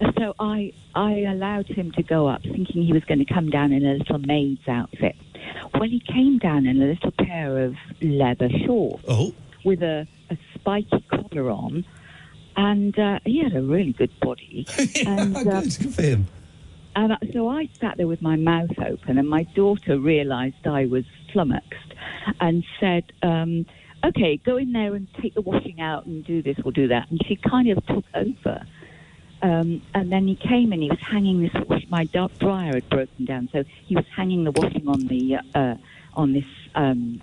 Uh, 0.00 0.12
So 0.16 0.34
I, 0.38 0.72
I 0.94 1.22
allowed 1.22 1.66
him 1.66 1.90
to 1.92 2.02
go 2.04 2.28
up, 2.28 2.42
thinking 2.42 2.84
he 2.84 2.92
was 2.92 3.04
going 3.04 3.18
to 3.18 3.32
come 3.34 3.50
down 3.50 3.72
in 3.72 3.84
a 3.84 3.94
little 3.94 4.18
maid's 4.18 4.66
outfit. 4.68 5.16
Well, 5.74 5.88
he 5.88 6.00
came 6.00 6.38
down 6.38 6.66
in 6.66 6.80
a 6.80 6.86
little 6.86 7.10
pair 7.12 7.64
of 7.64 7.74
leather 8.00 8.48
shorts 8.64 9.04
Oh. 9.08 9.34
with 9.64 9.82
a, 9.82 10.06
a 10.30 10.38
spiky 10.54 11.04
collar 11.10 11.50
on. 11.50 11.84
And 12.56 12.96
uh, 12.98 13.18
he 13.24 13.42
had 13.42 13.54
a 13.54 13.62
really 13.62 13.92
good 13.92 14.12
body. 14.20 14.66
and, 15.06 15.34
Good. 15.34 15.44
Good 15.78 15.94
for 15.94 16.02
him. 16.02 16.26
And 16.98 17.32
so 17.32 17.48
I 17.48 17.68
sat 17.80 17.96
there 17.96 18.06
with 18.06 18.22
my 18.22 18.36
mouth 18.36 18.76
open, 18.78 19.18
and 19.18 19.28
my 19.28 19.44
daughter 19.44 19.98
realised 19.98 20.66
I 20.66 20.86
was 20.86 21.04
flummoxed 21.32 21.94
and 22.40 22.64
said, 22.80 23.04
um, 23.22 23.66
"Okay, 24.04 24.36
go 24.36 24.56
in 24.56 24.72
there 24.72 24.94
and 24.94 25.06
take 25.14 25.34
the 25.34 25.40
washing 25.40 25.80
out 25.80 26.06
and 26.06 26.24
do 26.24 26.42
this 26.42 26.56
or 26.64 26.72
do 26.72 26.88
that." 26.88 27.10
And 27.10 27.24
she 27.26 27.36
kind 27.36 27.68
of 27.68 27.84
took 27.86 28.04
over. 28.14 28.66
Um, 29.40 29.82
and 29.94 30.10
then 30.10 30.26
he 30.26 30.34
came 30.34 30.72
and 30.72 30.82
he 30.82 30.88
was 30.88 30.98
hanging 31.00 31.42
this. 31.42 31.52
My 31.88 32.04
dryer 32.04 32.74
had 32.74 32.88
broken 32.88 33.24
down, 33.24 33.48
so 33.52 33.62
he 33.86 33.94
was 33.94 34.06
hanging 34.16 34.42
the 34.42 34.50
washing 34.50 34.88
on 34.88 35.06
the 35.06 35.36
uh, 35.54 35.76
on 36.14 36.32
this 36.32 36.50
um, 36.74 37.20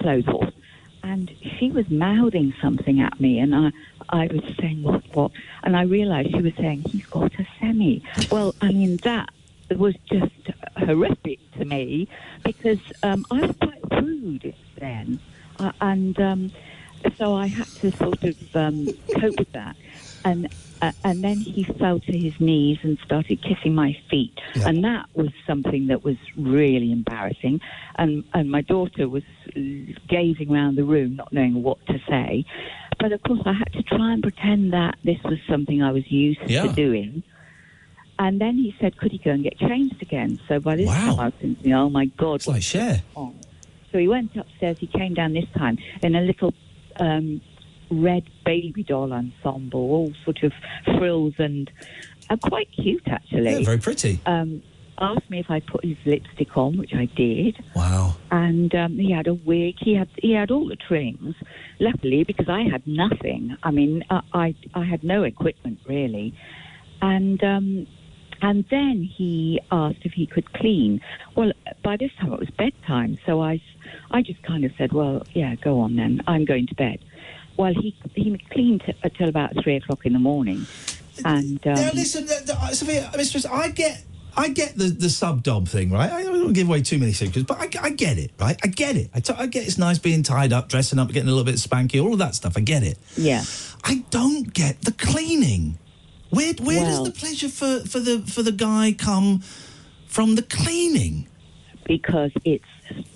clothes 0.00 0.24
horse. 0.24 0.54
And 1.02 1.30
she 1.58 1.70
was 1.70 1.88
mouthing 1.90 2.54
something 2.60 3.00
at 3.00 3.20
me, 3.20 3.38
and 3.38 3.54
I, 3.54 3.72
I 4.08 4.26
was 4.26 4.42
saying 4.60 4.82
what, 4.82 5.02
what, 5.14 5.32
and 5.62 5.76
I 5.76 5.82
realised 5.82 6.30
she 6.30 6.42
was 6.42 6.54
saying 6.56 6.82
he's 6.82 7.06
got 7.06 7.32
a 7.38 7.46
semi. 7.60 8.02
Well, 8.30 8.54
I 8.60 8.68
mean 8.68 8.98
that 8.98 9.30
was 9.76 9.94
just 10.10 10.50
horrific 10.76 11.38
to 11.58 11.64
me 11.64 12.08
because 12.44 12.80
um, 13.02 13.24
I 13.30 13.46
was 13.46 13.56
quite 13.56 14.02
rude 14.02 14.54
then, 14.76 15.18
uh, 15.58 15.72
and 15.80 16.18
um, 16.20 16.52
so 17.18 17.34
I 17.34 17.46
had 17.48 17.66
to 17.82 17.96
sort 17.98 18.22
of 18.22 18.36
um, 18.54 18.94
cope 19.20 19.38
with 19.38 19.52
that, 19.54 19.76
and. 20.24 20.48
Uh, 20.80 20.90
and 21.04 21.22
then 21.22 21.38
he 21.38 21.64
fell 21.78 22.00
to 22.00 22.10
his 22.18 22.32
knees 22.40 22.76
and 22.82 22.98
started 23.04 23.40
kissing 23.40 23.72
my 23.72 23.96
feet, 24.10 24.32
and 24.66 24.82
that 24.82 25.06
was 25.14 25.28
something 25.46 25.86
that 25.86 26.02
was 26.02 26.16
really 26.36 26.90
embarrassing. 26.90 27.60
And 27.98 28.24
and 28.34 28.50
my 28.50 28.62
daughter 28.62 29.08
was 29.08 29.22
gazing 30.08 30.50
around 30.50 30.74
the 30.76 30.82
room, 30.82 31.14
not 31.14 31.32
knowing 31.32 31.62
what 31.62 31.78
to 31.86 31.98
say. 32.10 32.44
But 32.98 33.12
of 33.12 33.22
course, 33.22 33.42
I 33.46 33.52
had 33.52 33.72
to 33.74 33.82
try 33.84 34.12
and 34.12 34.24
pretend 34.24 34.72
that 34.72 34.96
this 35.04 35.18
was 35.24 35.38
something 35.48 35.84
I 35.84 35.92
was 35.92 36.02
used 36.10 36.40
Yeah. 36.48 36.62
to 36.62 36.72
doing. 36.72 37.22
And 38.18 38.40
then 38.40 38.56
he 38.56 38.74
said, 38.80 38.96
could 38.96 39.12
he 39.12 39.18
go 39.18 39.30
and 39.30 39.44
get 39.44 39.56
changed 39.60 40.02
again? 40.02 40.40
So 40.48 40.58
by 40.58 40.74
this 40.74 40.86
Wow. 40.86 40.94
time 40.94 41.20
I 41.20 41.24
was 41.26 41.34
thinking, 41.40 41.72
oh 41.74 41.90
my 41.90 42.06
God. 42.18 42.36
It's 42.36 42.48
like 42.48 42.62
share. 42.62 43.04
So 43.14 43.98
he 43.98 44.08
went 44.08 44.34
upstairs. 44.36 44.78
He 44.80 44.86
came 44.86 45.12
down 45.14 45.34
this 45.34 45.44
time 45.56 45.76
in 46.02 46.14
a 46.14 46.22
little 46.22 46.52
um, 47.00 47.40
red 47.90 48.22
baby 48.44 48.82
doll 48.82 49.12
ensemble, 49.12 49.80
all 49.80 50.12
sort 50.24 50.42
of 50.42 50.52
frills 50.98 51.34
and 51.38 51.70
uh, 52.30 52.36
quite 52.36 52.68
cute 52.72 53.02
actually. 53.06 53.58
Yeah, 53.58 53.64
very 53.64 53.78
pretty. 53.78 54.20
um, 54.26 54.62
asked 54.98 55.28
me 55.30 55.40
if 55.40 55.50
I 55.50 55.60
put 55.60 55.84
his 55.84 55.96
lipstick 56.06 56.56
on, 56.56 56.76
which 56.78 56.92
I 56.94 57.06
did, 57.06 57.56
Wow. 57.74 58.14
and 58.30 58.72
um, 58.74 58.92
he 58.98 59.10
had 59.10 59.26
a 59.26 59.34
wig. 59.34 59.74
He 59.80 59.94
had 59.94 60.08
he 60.16 60.32
had 60.32 60.50
all 60.50 60.68
the 60.68 60.76
trimmings. 60.76 61.34
Luckily, 61.80 62.22
because 62.24 62.48
I 62.48 62.62
had 62.62 62.86
nothing. 62.86 63.56
I 63.62 63.70
mean, 63.72 64.04
I 64.10 64.20
I, 64.32 64.54
I 64.74 64.84
had 64.84 65.02
no 65.04 65.24
equipment 65.24 65.80
really, 65.86 66.34
and. 67.00 67.42
Um, 67.42 67.86
and 68.42 68.64
then 68.70 69.02
he 69.16 69.60
asked 69.70 70.00
if 70.02 70.12
he 70.12 70.26
could 70.26 70.52
clean. 70.52 71.00
Well, 71.36 71.52
by 71.82 71.96
this 71.96 72.10
time 72.20 72.32
it 72.32 72.40
was 72.40 72.50
bedtime, 72.50 73.18
so 73.24 73.40
I, 73.40 73.62
I 74.10 74.20
just 74.22 74.42
kind 74.42 74.64
of 74.64 74.72
said, 74.76 74.92
"Well, 74.92 75.22
yeah, 75.32 75.54
go 75.54 75.80
on 75.80 75.96
then. 75.96 76.22
I'm 76.26 76.44
going 76.44 76.66
to 76.66 76.74
bed." 76.74 76.98
Well, 77.56 77.72
he 77.72 77.94
he 78.14 78.36
cleaned 78.50 78.82
t- 78.84 78.94
until 79.02 79.28
about 79.28 79.52
three 79.62 79.76
o'clock 79.76 80.04
in 80.04 80.12
the 80.12 80.18
morning, 80.18 80.66
and 81.24 81.64
um, 81.66 81.74
now 81.74 81.90
listen, 81.94 82.26
th- 82.26 82.48
uh, 82.48 82.68
Sofia, 82.74 83.10
Mistress, 83.16 83.46
I 83.46 83.68
get. 83.70 84.04
I 84.34 84.48
get 84.48 84.76
the, 84.78 84.84
the 84.84 85.10
sub 85.10 85.42
dom 85.42 85.66
thing, 85.66 85.90
right? 85.90 86.10
I 86.10 86.22
don't 86.22 86.32
want 86.32 86.46
to 86.46 86.52
give 86.54 86.66
away 86.66 86.80
too 86.80 86.96
many 86.98 87.12
secrets, 87.12 87.46
but 87.46 87.58
I, 87.60 87.68
I 87.82 87.90
get 87.90 88.16
it, 88.16 88.30
right? 88.40 88.58
I 88.64 88.68
get 88.68 88.96
it. 88.96 89.10
I, 89.12 89.20
t- 89.20 89.34
I 89.36 89.44
get 89.44 89.66
it's 89.66 89.76
nice 89.76 89.98
being 89.98 90.22
tied 90.22 90.54
up, 90.54 90.70
dressing 90.70 90.98
up, 90.98 91.08
getting 91.08 91.28
a 91.28 91.32
little 91.32 91.44
bit 91.44 91.56
spanky, 91.56 92.02
all 92.02 92.14
of 92.14 92.18
that 92.20 92.34
stuff. 92.34 92.54
I 92.56 92.60
get 92.60 92.82
it. 92.82 92.96
yeah. 93.18 93.44
I 93.84 94.04
don't 94.08 94.54
get 94.54 94.80
the 94.80 94.92
cleaning. 94.92 95.76
Where 96.32 96.54
where 96.54 96.82
Well- 96.82 97.04
does 97.04 97.12
the 97.12 97.18
pleasure 97.18 97.48
for, 97.48 97.80
for 97.86 98.00
the 98.00 98.20
for 98.20 98.42
the 98.42 98.52
guy 98.52 98.94
come 98.98 99.42
from 100.06 100.34
the 100.34 100.42
cleaning? 100.42 101.28
because 101.86 102.30
it's 102.44 102.64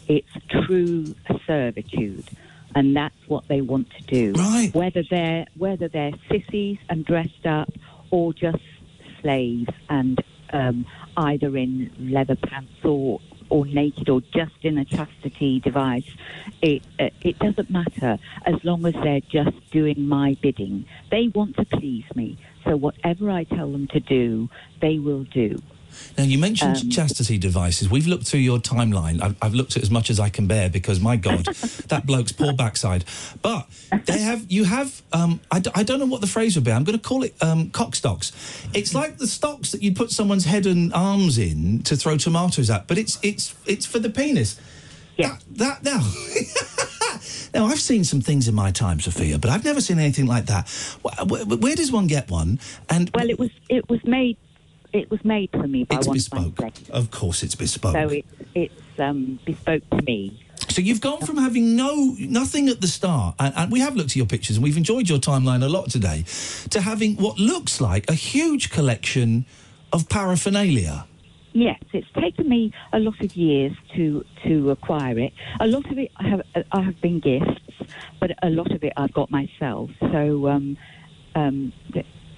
it's 0.09 0.29
true 0.67 1.15
servitude, 1.47 2.29
and 2.75 2.97
that's 2.97 3.17
what 3.27 3.47
they 3.49 3.61
want 3.61 3.89
to 3.91 4.03
do. 4.05 4.33
Right. 4.33 4.71
Whether 4.75 5.03
they're 5.09 5.47
whether 5.57 5.89
they're 5.89 6.13
sissies 6.31 6.79
and 6.89 7.05
dressed 7.05 7.47
up, 7.47 7.71
or 8.11 8.33
just 8.33 8.59
slaves 9.23 9.69
and 9.89 10.19
um, 10.53 10.85
either 11.17 11.57
in 11.57 11.91
leather 11.99 12.37
pants 12.37 12.73
or 12.85 13.21
or 13.49 13.67
naked 13.67 14.09
or 14.09 14.21
just 14.21 14.57
in 14.63 14.79
a 14.79 14.85
chastity 14.85 15.61
device. 15.61 16.11
It 16.63 16.83
uh, 16.99 17.11
it 17.23 17.39
doesn't 17.39 17.71
matter 17.71 18.19
as 18.45 18.63
long 18.65 18.87
as 18.87 18.95
they're 18.95 19.21
just 19.21 19.71
doing 19.71 20.07
my 20.07 20.37
bidding. 20.41 20.87
They 21.11 21.29
want 21.29 21.57
to 21.57 21.65
please 21.65 22.05
me, 22.15 22.39
so 22.65 22.77
whatever 22.77 23.31
I 23.31 23.45
tell 23.45 23.71
them 23.71 23.87
to 23.89 24.01
do, 24.01 24.49
they 24.81 24.99
will 24.99 25.25
do. 25.25 25.61
Now 26.19 26.25
you 26.25 26.39
mentioned 26.39 26.77
Um, 26.77 26.91
chastity 26.91 27.39
devices. 27.39 27.89
We've 27.91 28.07
looked 28.07 28.27
through 28.27 28.41
your 28.41 28.59
timeline. 28.59 29.23
I've, 29.23 29.37
I've 29.43 29.55
looked 29.55 29.77
at 29.77 29.83
as 29.83 29.91
much 29.91 30.11
as 30.11 30.19
I 30.21 30.29
can 30.29 30.47
bear 30.47 30.69
because 30.71 31.01
my 31.01 31.17
God, 31.17 31.45
that 31.89 32.05
bloke's 32.07 32.33
poor 32.33 32.53
backside. 32.53 33.05
But 33.43 33.67
they 34.07 34.19
have 34.21 34.51
you 34.51 34.65
have 34.65 35.03
um, 35.13 35.41
I, 35.51 35.61
d- 35.61 35.71
I 35.75 35.83
don't 35.83 35.99
know 35.99 36.07
what 36.07 36.21
the 36.21 36.27
phrase 36.27 36.55
would 36.57 36.65
be. 36.65 36.73
I'm 36.73 36.85
going 36.85 36.99
to 36.99 37.05
call 37.09 37.23
it 37.23 37.35
um, 37.43 37.71
cock 37.71 37.95
stocks. 37.95 38.33
It's 38.75 38.95
like 38.95 39.19
the 39.19 39.27
stocks 39.27 39.73
that 39.73 39.83
you 39.83 39.93
put 39.95 40.11
someone's 40.11 40.45
head 40.45 40.67
and 40.67 40.93
arms 40.95 41.39
in 41.39 41.83
to 41.85 41.97
throw 41.97 42.17
tomatoes 42.17 42.71
at, 42.71 42.87
but 42.89 42.99
it's 42.99 43.19
it's 43.23 43.55
it's 43.67 43.87
for 43.87 43.99
the 43.99 44.11
penis. 44.11 44.61
Yeah. 45.17 45.37
That, 45.53 45.83
that 45.83 45.85
now. 45.85 46.03
now 47.55 47.67
I've 47.67 47.81
seen 47.81 48.05
some 48.05 48.21
things 48.21 48.49
in 48.49 48.55
my 48.55 48.71
time, 48.71 49.01
Sofia, 49.01 49.39
but 49.39 49.51
I've 49.51 49.65
never 49.65 49.81
seen 49.81 49.99
anything 49.99 50.27
like 50.27 50.47
that. 50.47 50.69
Wh- 51.05 51.23
wh- 51.23 51.61
Where, 51.63 51.75
does 51.75 51.91
one 51.91 52.07
get 52.07 52.31
one? 52.31 52.59
And 52.91 53.11
Well, 53.15 53.31
it 53.31 53.39
was 53.39 53.51
it 53.71 53.89
was 53.89 54.05
made 54.05 54.37
it 54.93 55.11
was 55.11 55.25
made 55.25 55.51
for 55.51 55.67
me 55.67 55.85
by 55.85 55.97
it's 55.97 56.07
one 56.07 56.17
of 56.17 56.33
my 56.33 56.39
bespoke. 56.39 56.57
friends. 56.57 56.91
Of 56.91 57.11
course, 57.11 57.43
it's 57.43 57.55
bespoke. 57.55 57.93
So 57.93 58.09
it, 58.09 58.25
it's 58.55 59.01
um, 59.01 59.39
bespoke 59.45 59.89
to 59.91 60.03
me. 60.03 60.43
So 60.69 60.83
you've 60.83 61.01
gone 61.01 61.21
from 61.21 61.37
having 61.37 61.77
no 61.77 62.15
nothing 62.19 62.69
at 62.69 62.81
the 62.81 62.87
start, 62.87 63.35
and, 63.39 63.55
and 63.57 63.73
we 63.73 63.81
have 63.81 63.97
looked 63.97 64.11
at 64.11 64.17
your 64.17 64.27
pictures, 64.27 64.57
and 64.57 64.65
we've 64.65 64.77
enjoyed 64.77 65.09
your 65.09 65.19
timeline 65.19 65.63
a 65.63 65.69
lot 65.69 65.91
today, 65.91 66.25
to 66.71 66.81
having 66.81 67.17
what 67.17 67.39
looks 67.39 67.81
like 67.81 68.09
a 68.11 68.15
huge 68.15 68.71
collection 68.71 69.47
of 69.93 70.09
paraphernalia. 70.09 71.07
Yes, 71.53 71.81
it's 71.95 72.11
taken 72.21 72.49
me 72.49 72.73
a 72.93 72.99
lot 72.99 73.19
of 73.23 73.35
years 73.35 73.73
to 73.95 74.25
to 74.45 74.71
acquire 74.71 75.19
it. 75.19 75.33
A 75.61 75.67
lot 75.67 75.91
of 75.91 75.99
it 75.99 76.11
I 76.17 76.29
have 76.29 76.43
I 76.73 76.83
have 76.83 77.01
been 77.01 77.21
gifts, 77.21 77.63
but 78.21 78.33
a 78.43 78.51
lot 78.51 78.71
of 78.71 78.85
it 78.85 78.93
I've 78.97 79.13
got 79.13 79.31
myself. 79.31 79.91
So 80.13 80.49
um, 80.49 80.77
um, 81.35 81.73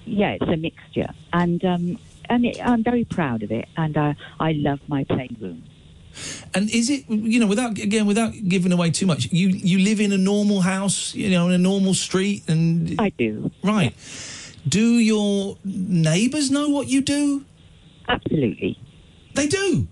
yeah, 0.05 0.37
it's 0.39 0.49
a 0.49 0.57
mixture, 0.57 1.09
and 1.33 1.63
um, 1.65 1.99
and 2.29 2.45
it, 2.45 2.59
I'm 2.63 2.83
very 2.83 3.05
proud 3.05 3.43
of 3.43 3.51
it, 3.51 3.67
and 3.77 3.97
I 3.97 4.15
I 4.39 4.51
love 4.53 4.79
my 4.87 5.03
playroom. 5.03 5.63
And 6.53 6.69
is 6.69 6.89
it 6.89 7.09
you 7.09 7.39
know 7.39 7.47
without 7.47 7.77
again 7.77 8.05
without 8.05 8.33
giving 8.47 8.71
away 8.71 8.91
too 8.91 9.05
much? 9.05 9.31
You 9.31 9.49
you 9.49 9.79
live 9.79 9.99
in 9.99 10.11
a 10.11 10.17
normal 10.17 10.61
house, 10.61 11.13
you 11.15 11.29
know, 11.29 11.47
in 11.47 11.53
a 11.53 11.57
normal 11.57 11.93
street, 11.93 12.43
and 12.47 12.99
I 12.99 13.09
do 13.09 13.51
right. 13.63 13.93
Do 14.67 14.97
your 14.99 15.57
neighbours 15.63 16.51
know 16.51 16.69
what 16.69 16.87
you 16.87 17.01
do? 17.01 17.45
absolutely. 18.09 18.77
They 19.35 19.47
do. 19.47 19.87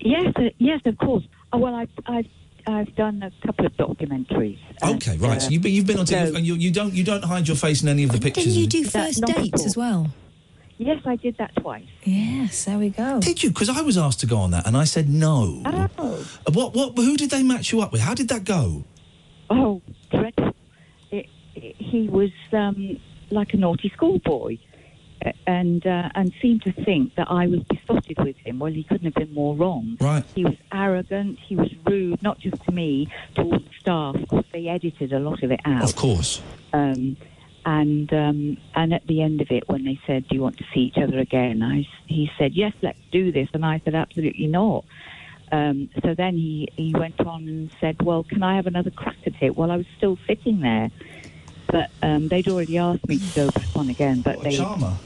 Yes, 0.00 0.32
uh, 0.36 0.50
yes, 0.58 0.80
of 0.84 0.98
course. 0.98 1.24
Oh, 1.52 1.58
well, 1.58 1.74
I've, 1.74 1.88
I've, 2.06 2.26
I've 2.66 2.94
done 2.96 3.22
a 3.22 3.46
couple 3.46 3.66
of 3.66 3.72
documentaries. 3.74 4.58
Okay, 4.82 5.16
right. 5.18 5.36
uh, 5.36 5.40
so 5.40 5.50
you've 5.50 5.62
been, 5.62 5.72
you've 5.72 5.86
been 5.86 5.98
on 5.98 6.06
so- 6.06 6.16
TV, 6.16 6.36
and 6.36 6.46
you, 6.46 6.54
you 6.54 6.70
don't 6.70 6.92
you 6.92 7.04
don't 7.04 7.24
hide 7.24 7.48
your 7.48 7.56
face 7.56 7.82
in 7.82 7.88
any 7.88 8.04
of 8.04 8.12
the 8.12 8.20
pictures. 8.20 8.44
Didn't 8.44 8.60
you 8.60 8.66
do 8.66 8.84
first 8.84 9.22
dates 9.24 9.64
as 9.64 9.76
well? 9.76 10.10
Yes, 10.82 11.02
I 11.04 11.16
did 11.16 11.36
that 11.36 11.54
twice. 11.56 11.84
Yes, 12.04 12.64
there 12.64 12.78
we 12.78 12.88
go. 12.88 13.20
Did 13.20 13.42
you? 13.42 13.50
Because 13.50 13.68
I 13.68 13.82
was 13.82 13.98
asked 13.98 14.20
to 14.20 14.26
go 14.26 14.38
on 14.38 14.50
that, 14.52 14.66
and 14.66 14.74
I 14.76 14.84
said 14.84 15.10
no. 15.10 15.62
Oh, 15.98 16.26
What? 16.52 16.74
What? 16.74 16.96
Who 16.96 17.18
did 17.18 17.28
they 17.30 17.42
match 17.42 17.70
you 17.70 17.82
up 17.82 17.92
with? 17.92 18.00
How 18.00 18.14
did 18.14 18.28
that 18.28 18.44
go? 18.44 18.84
oh, 19.50 19.82
dreadful. 20.10 20.54
It, 21.10 21.26
it, 21.54 21.76
he 21.76 22.08
was 22.08 22.30
um, 22.52 22.98
like 23.30 23.52
a 23.52 23.58
naughty 23.58 23.90
schoolboy. 23.94 24.56
uh, 25.26 25.32
And 25.46 25.86
uh, 25.86 26.08
and 26.14 26.32
seemed 26.40 26.62
to 26.62 26.72
think 26.72 27.14
that 27.16 27.30
I 27.30 27.46
was 27.46 27.60
besotted 27.64 28.18
with 28.24 28.36
him. 28.38 28.58
Well, 28.60 28.72
he 28.72 28.84
couldn't 28.84 29.04
have 29.04 29.14
been 29.22 29.34
more 29.34 29.54
wrong. 29.56 29.98
Right. 30.00 30.24
He 30.34 30.44
was 30.44 30.56
arrogant. 30.72 31.38
He 31.46 31.56
was 31.56 31.68
rude, 31.86 32.22
not 32.22 32.38
just 32.38 32.62
to 32.64 32.72
me, 32.72 33.08
to 33.34 33.42
all 33.42 33.50
the 33.50 33.64
staff. 33.80 34.14
Of 34.14 34.28
course, 34.28 34.46
they 34.54 34.66
edited 34.68 35.12
a 35.12 35.18
lot 35.18 35.42
of 35.42 35.50
it 35.52 35.60
out. 35.66 35.82
Of 35.82 35.94
course. 35.94 36.40
Um, 36.72 37.18
and 37.64 38.12
um, 38.12 38.56
and 38.74 38.94
at 38.94 39.06
the 39.06 39.22
end 39.22 39.40
of 39.40 39.48
it, 39.50 39.64
when 39.66 39.84
they 39.84 39.98
said, 40.06 40.26
"Do 40.28 40.36
you 40.36 40.42
want 40.42 40.58
to 40.58 40.64
see 40.74 40.80
each 40.80 41.02
other 41.02 41.18
again?" 41.18 41.62
I, 41.62 41.86
he 42.06 42.28
said, 42.38 42.52
"Yes, 42.54 42.72
let's 42.82 42.98
do 43.12 43.32
this," 43.32 43.48
and 43.54 43.64
I 43.64 43.80
said, 43.84 43.94
"Absolutely 43.94 44.46
not." 44.46 44.84
Um, 45.52 45.90
so 46.02 46.14
then 46.16 46.34
he, 46.34 46.68
he 46.76 46.94
went 46.96 47.20
on 47.20 47.48
and 47.48 47.70
said, 47.80 47.96
"Well, 48.02 48.24
can 48.24 48.42
I 48.42 48.56
have 48.56 48.66
another 48.66 48.90
crack 48.90 49.18
at 49.26 49.34
it?" 49.40 49.56
While 49.56 49.70
I 49.70 49.76
was 49.76 49.86
still 49.96 50.16
sitting 50.28 50.60
there, 50.60 50.90
but 51.68 51.90
um, 52.02 52.28
they'd 52.28 52.48
already 52.48 52.78
asked 52.78 53.06
me 53.08 53.18
to 53.18 53.32
go 53.32 53.48
back 53.54 53.68
on 53.74 53.90
again. 53.90 54.22
But 54.24 54.36
What 54.38 54.44
they, 54.44 54.56
charmer. 54.56 54.98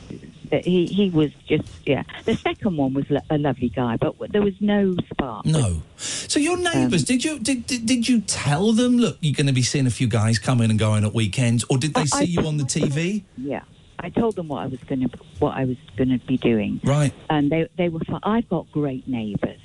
That 0.55 0.65
he 0.65 0.87
he 0.87 1.11
was 1.11 1.33
just 1.49 1.69
yeah. 1.85 2.05
The 2.25 2.37
second 2.37 2.77
one 2.77 2.95
was 2.95 3.11
lo- 3.11 3.21
a 3.29 3.39
lovely 3.39 3.69
guy, 3.71 3.97
but 3.97 4.15
there 4.33 4.43
was 4.43 4.55
no 4.61 4.95
spark. 5.11 5.45
No. 5.47 5.83
So 5.97 6.39
your 6.39 6.57
neighbours, 6.57 7.03
did 7.05 7.25
you 7.25 7.39
did, 7.41 7.67
did 7.67 7.87
did 7.87 8.09
you 8.09 8.21
tell 8.21 8.73
them? 8.73 8.97
Look, 8.99 9.19
you're 9.21 9.35
going 9.35 9.49
to 9.49 9.53
be 9.53 9.63
seeing 9.63 9.87
a 9.87 9.91
few 9.91 10.07
guys 10.07 10.39
coming 10.39 10.71
and 10.71 10.79
going 10.79 11.05
at 11.05 11.13
weekends, 11.13 11.65
or 11.69 11.77
did 11.79 11.95
they 11.95 12.05
see 12.07 12.19
I- 12.19 12.35
you 12.35 12.47
on 12.47 12.57
the 12.59 12.65
TV? 12.65 13.25
Yeah, 13.37 13.63
I 13.99 14.11
told 14.11 14.37
them 14.37 14.47
what 14.49 14.63
I 14.63 14.67
was 14.67 14.81
going 14.85 15.09
to 15.09 15.19
what 15.41 15.57
I 15.57 15.65
was 15.65 15.77
going 15.97 16.11
to 16.11 16.25
be 16.25 16.37
doing. 16.37 16.81
Right. 16.85 17.13
and 17.29 17.51
they 17.51 17.69
they 17.77 17.89
were 17.89 18.01
fine. 18.01 18.21
I've 18.23 18.49
got 18.49 18.71
great 18.71 19.09
neighbours, 19.09 19.61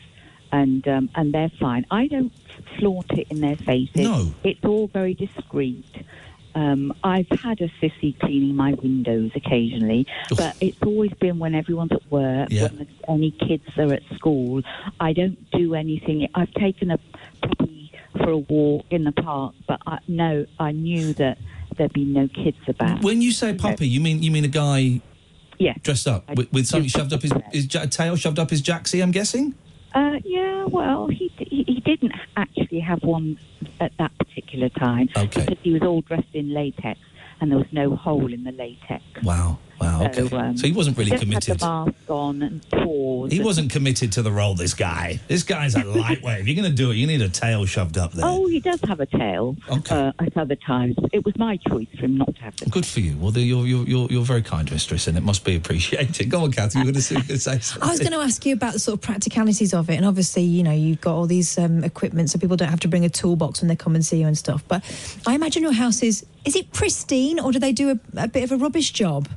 and 0.51 0.87
um, 0.87 1.09
and 1.13 1.31
they're 1.33 1.51
fine. 1.59 1.85
I 1.91 2.07
don't 2.07 2.33
flaunt 2.79 3.11
it 3.11 3.27
in 3.29 3.41
their 3.41 3.55
faces. 3.57 3.95
No. 3.95 4.33
it's 4.43 4.63
all 4.63 4.87
very 4.87 5.13
discreet. 5.13 5.85
Um, 6.55 6.93
I've 7.03 7.29
had 7.29 7.61
a 7.61 7.69
sissy 7.81 8.17
cleaning 8.19 8.55
my 8.55 8.73
windows 8.73 9.31
occasionally, 9.35 10.07
but 10.35 10.55
it's 10.59 10.77
always 10.83 11.11
been 11.13 11.39
when 11.39 11.53
everyone's 11.55 11.91
at 11.91 12.09
work, 12.11 12.49
Yeah. 12.51 12.69
when 12.69 12.87
any 13.07 13.31
kids 13.31 13.63
are 13.77 13.93
at 13.93 14.03
school. 14.15 14.63
I 14.99 15.13
don't 15.13 15.37
do 15.51 15.75
anything. 15.75 16.27
I've 16.35 16.51
taken 16.53 16.91
a 16.91 16.99
puppy 17.41 17.91
for 18.17 18.31
a 18.31 18.37
walk 18.37 18.85
in 18.89 19.03
the 19.03 19.11
park, 19.11 19.53
but 19.67 19.79
I, 19.85 19.99
no, 20.07 20.45
I 20.59 20.71
knew 20.71 21.13
that 21.13 21.37
there'd 21.77 21.93
be 21.93 22.03
no 22.05 22.27
kids 22.27 22.57
about. 22.67 23.03
When 23.03 23.21
you 23.21 23.31
say 23.31 23.53
puppy, 23.53 23.87
you 23.87 24.01
mean 24.01 24.21
you 24.23 24.31
mean 24.31 24.43
a 24.43 24.49
guy 24.49 25.01
Yeah. 25.59 25.73
dressed 25.83 26.07
up 26.07 26.35
with, 26.35 26.51
with 26.51 26.65
something 26.65 26.89
shoved 26.89 27.13
up 27.13 27.21
his 27.21 27.31
his 27.53 27.73
ja- 27.73 27.85
tail 27.85 28.15
shoved 28.15 28.39
up 28.39 28.49
his 28.49 28.61
jacksie? 28.61 29.01
I'm 29.03 29.11
guessing. 29.11 29.53
Uh, 29.93 30.19
yeah, 30.23 30.65
well, 30.65 31.07
he, 31.07 31.31
he 31.37 31.63
he 31.67 31.79
didn't 31.79 32.13
actually 32.37 32.79
have 32.79 33.01
one 33.03 33.39
at 33.79 33.91
that 33.97 34.11
particular 34.19 34.69
time 34.69 35.09
Okay. 35.15 35.45
because 35.45 35.57
he 35.63 35.73
was 35.73 35.81
all 35.81 36.01
dressed 36.01 36.33
in 36.33 36.53
latex 36.53 36.99
and 37.41 37.49
there 37.51 37.57
was 37.57 37.67
no 37.71 37.95
hole 37.95 38.31
in 38.31 38.43
the 38.43 38.51
latex. 38.51 39.03
Wow. 39.23 39.57
Wow. 39.79 40.05
Okay. 40.05 40.27
So, 40.27 40.37
um, 40.37 40.57
so 40.57 40.67
he 40.67 40.73
wasn't 40.73 40.97
really 40.97 41.11
just 41.11 41.23
committed. 41.23 41.47
Had 41.47 41.59
the 41.59 41.85
mask 41.85 42.09
on 42.09 42.41
and 42.41 42.69
paws. 42.69 43.31
He 43.31 43.41
wasn't 43.41 43.71
committed 43.71 44.11
to 44.13 44.21
the 44.21 44.31
role. 44.31 44.55
This 44.55 44.73
guy. 44.73 45.19
This 45.27 45.43
guy's 45.43 45.75
a 45.75 45.83
lightweight. 45.83 46.41
if 46.41 46.47
you're 46.47 46.55
going 46.55 46.69
to 46.69 46.75
do 46.75 46.91
it, 46.91 46.95
you 46.95 47.07
need 47.07 47.21
a 47.21 47.29
tail 47.29 47.65
shoved 47.65 47.97
up 47.97 48.11
there. 48.13 48.25
Oh, 48.25 48.47
he 48.47 48.59
does 48.59 48.79
have 48.87 48.99
a 48.99 49.05
tail. 49.05 49.55
Okay. 49.69 49.95
Uh, 49.95 50.11
at 50.19 50.37
other 50.37 50.55
times, 50.55 50.95
it 51.13 51.23
was 51.25 51.37
my 51.37 51.57
choice 51.57 51.87
for 51.95 52.05
him 52.05 52.17
not 52.17 52.35
to 52.35 52.41
have 52.41 52.55
It. 52.61 52.71
Good 52.71 52.85
for 52.85 52.99
you. 52.99 53.17
Well, 53.17 53.31
you're, 53.37 53.65
you're, 53.65 53.87
you're, 53.87 54.07
you're 54.09 54.23
very 54.23 54.41
kind, 54.41 54.69
mistress, 54.71 55.07
and 55.07 55.17
it 55.17 55.23
must 55.23 55.43
be 55.45 55.55
appreciated. 55.55 56.29
Go 56.29 56.43
on, 56.43 56.51
Kathy. 56.51 56.79
You 56.79 56.85
were 56.85 56.91
going 56.91 56.95
to 56.95 57.01
say, 57.01 57.21
say 57.21 57.59
something. 57.59 57.83
I 57.89 57.91
was 57.91 57.99
going 57.99 58.11
to 58.11 58.19
ask 58.19 58.45
you 58.45 58.53
about 58.53 58.73
the 58.73 58.79
sort 58.79 58.97
of 58.97 59.01
practicalities 59.01 59.73
of 59.73 59.89
it, 59.89 59.95
and 59.95 60.05
obviously, 60.05 60.43
you 60.43 60.63
know, 60.63 60.73
you've 60.73 61.01
got 61.01 61.15
all 61.15 61.27
these 61.27 61.57
um, 61.57 61.83
equipment, 61.83 62.29
so 62.29 62.39
people 62.39 62.57
don't 62.57 62.69
have 62.69 62.79
to 62.81 62.87
bring 62.87 63.05
a 63.05 63.09
toolbox 63.09 63.61
when 63.61 63.67
they 63.67 63.75
come 63.75 63.95
and 63.95 64.05
see 64.05 64.19
you 64.19 64.27
and 64.27 64.37
stuff. 64.37 64.63
But 64.67 64.83
I 65.25 65.35
imagine 65.35 65.63
your 65.63 65.73
house 65.73 66.03
is 66.03 66.25
is 66.45 66.55
it 66.55 66.71
pristine, 66.71 67.39
or 67.39 67.51
do 67.51 67.59
they 67.59 67.71
do 67.71 67.91
a, 67.91 68.23
a 68.23 68.27
bit 68.27 68.43
of 68.43 68.51
a 68.51 68.57
rubbish 68.57 68.91
job? 68.91 69.27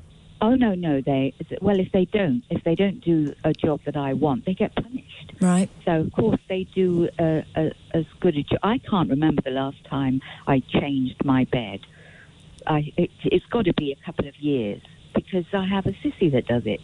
Oh 0.42 0.56
no, 0.56 0.74
no, 0.74 1.00
they 1.00 1.32
well 1.60 1.78
if 1.78 1.92
they 1.92 2.04
don't 2.04 2.42
if 2.50 2.64
they 2.64 2.74
don't 2.74 3.00
do 3.00 3.32
a 3.44 3.52
job 3.52 3.80
that 3.86 3.96
I 3.96 4.14
want, 4.14 4.44
they 4.44 4.54
get 4.54 4.74
punished. 4.74 5.32
Right. 5.40 5.70
So 5.84 6.00
of 6.00 6.12
course 6.12 6.40
they 6.48 6.64
do 6.64 7.08
uh, 7.16 7.42
a, 7.54 7.70
as 7.94 8.04
good 8.18 8.36
a 8.36 8.42
job. 8.42 8.58
I 8.64 8.78
can't 8.78 9.08
remember 9.08 9.40
the 9.40 9.52
last 9.52 9.84
time 9.84 10.20
I 10.48 10.58
changed 10.58 11.24
my 11.24 11.44
bed. 11.44 11.80
I 12.66 12.92
it, 12.96 13.10
it's 13.24 13.46
got 13.46 13.66
to 13.66 13.72
be 13.74 13.92
a 13.92 14.04
couple 14.04 14.26
of 14.26 14.36
years 14.36 14.82
because 15.14 15.44
I 15.52 15.64
have 15.64 15.86
a 15.86 15.92
sissy 15.92 16.32
that 16.32 16.48
does 16.48 16.66
it. 16.66 16.80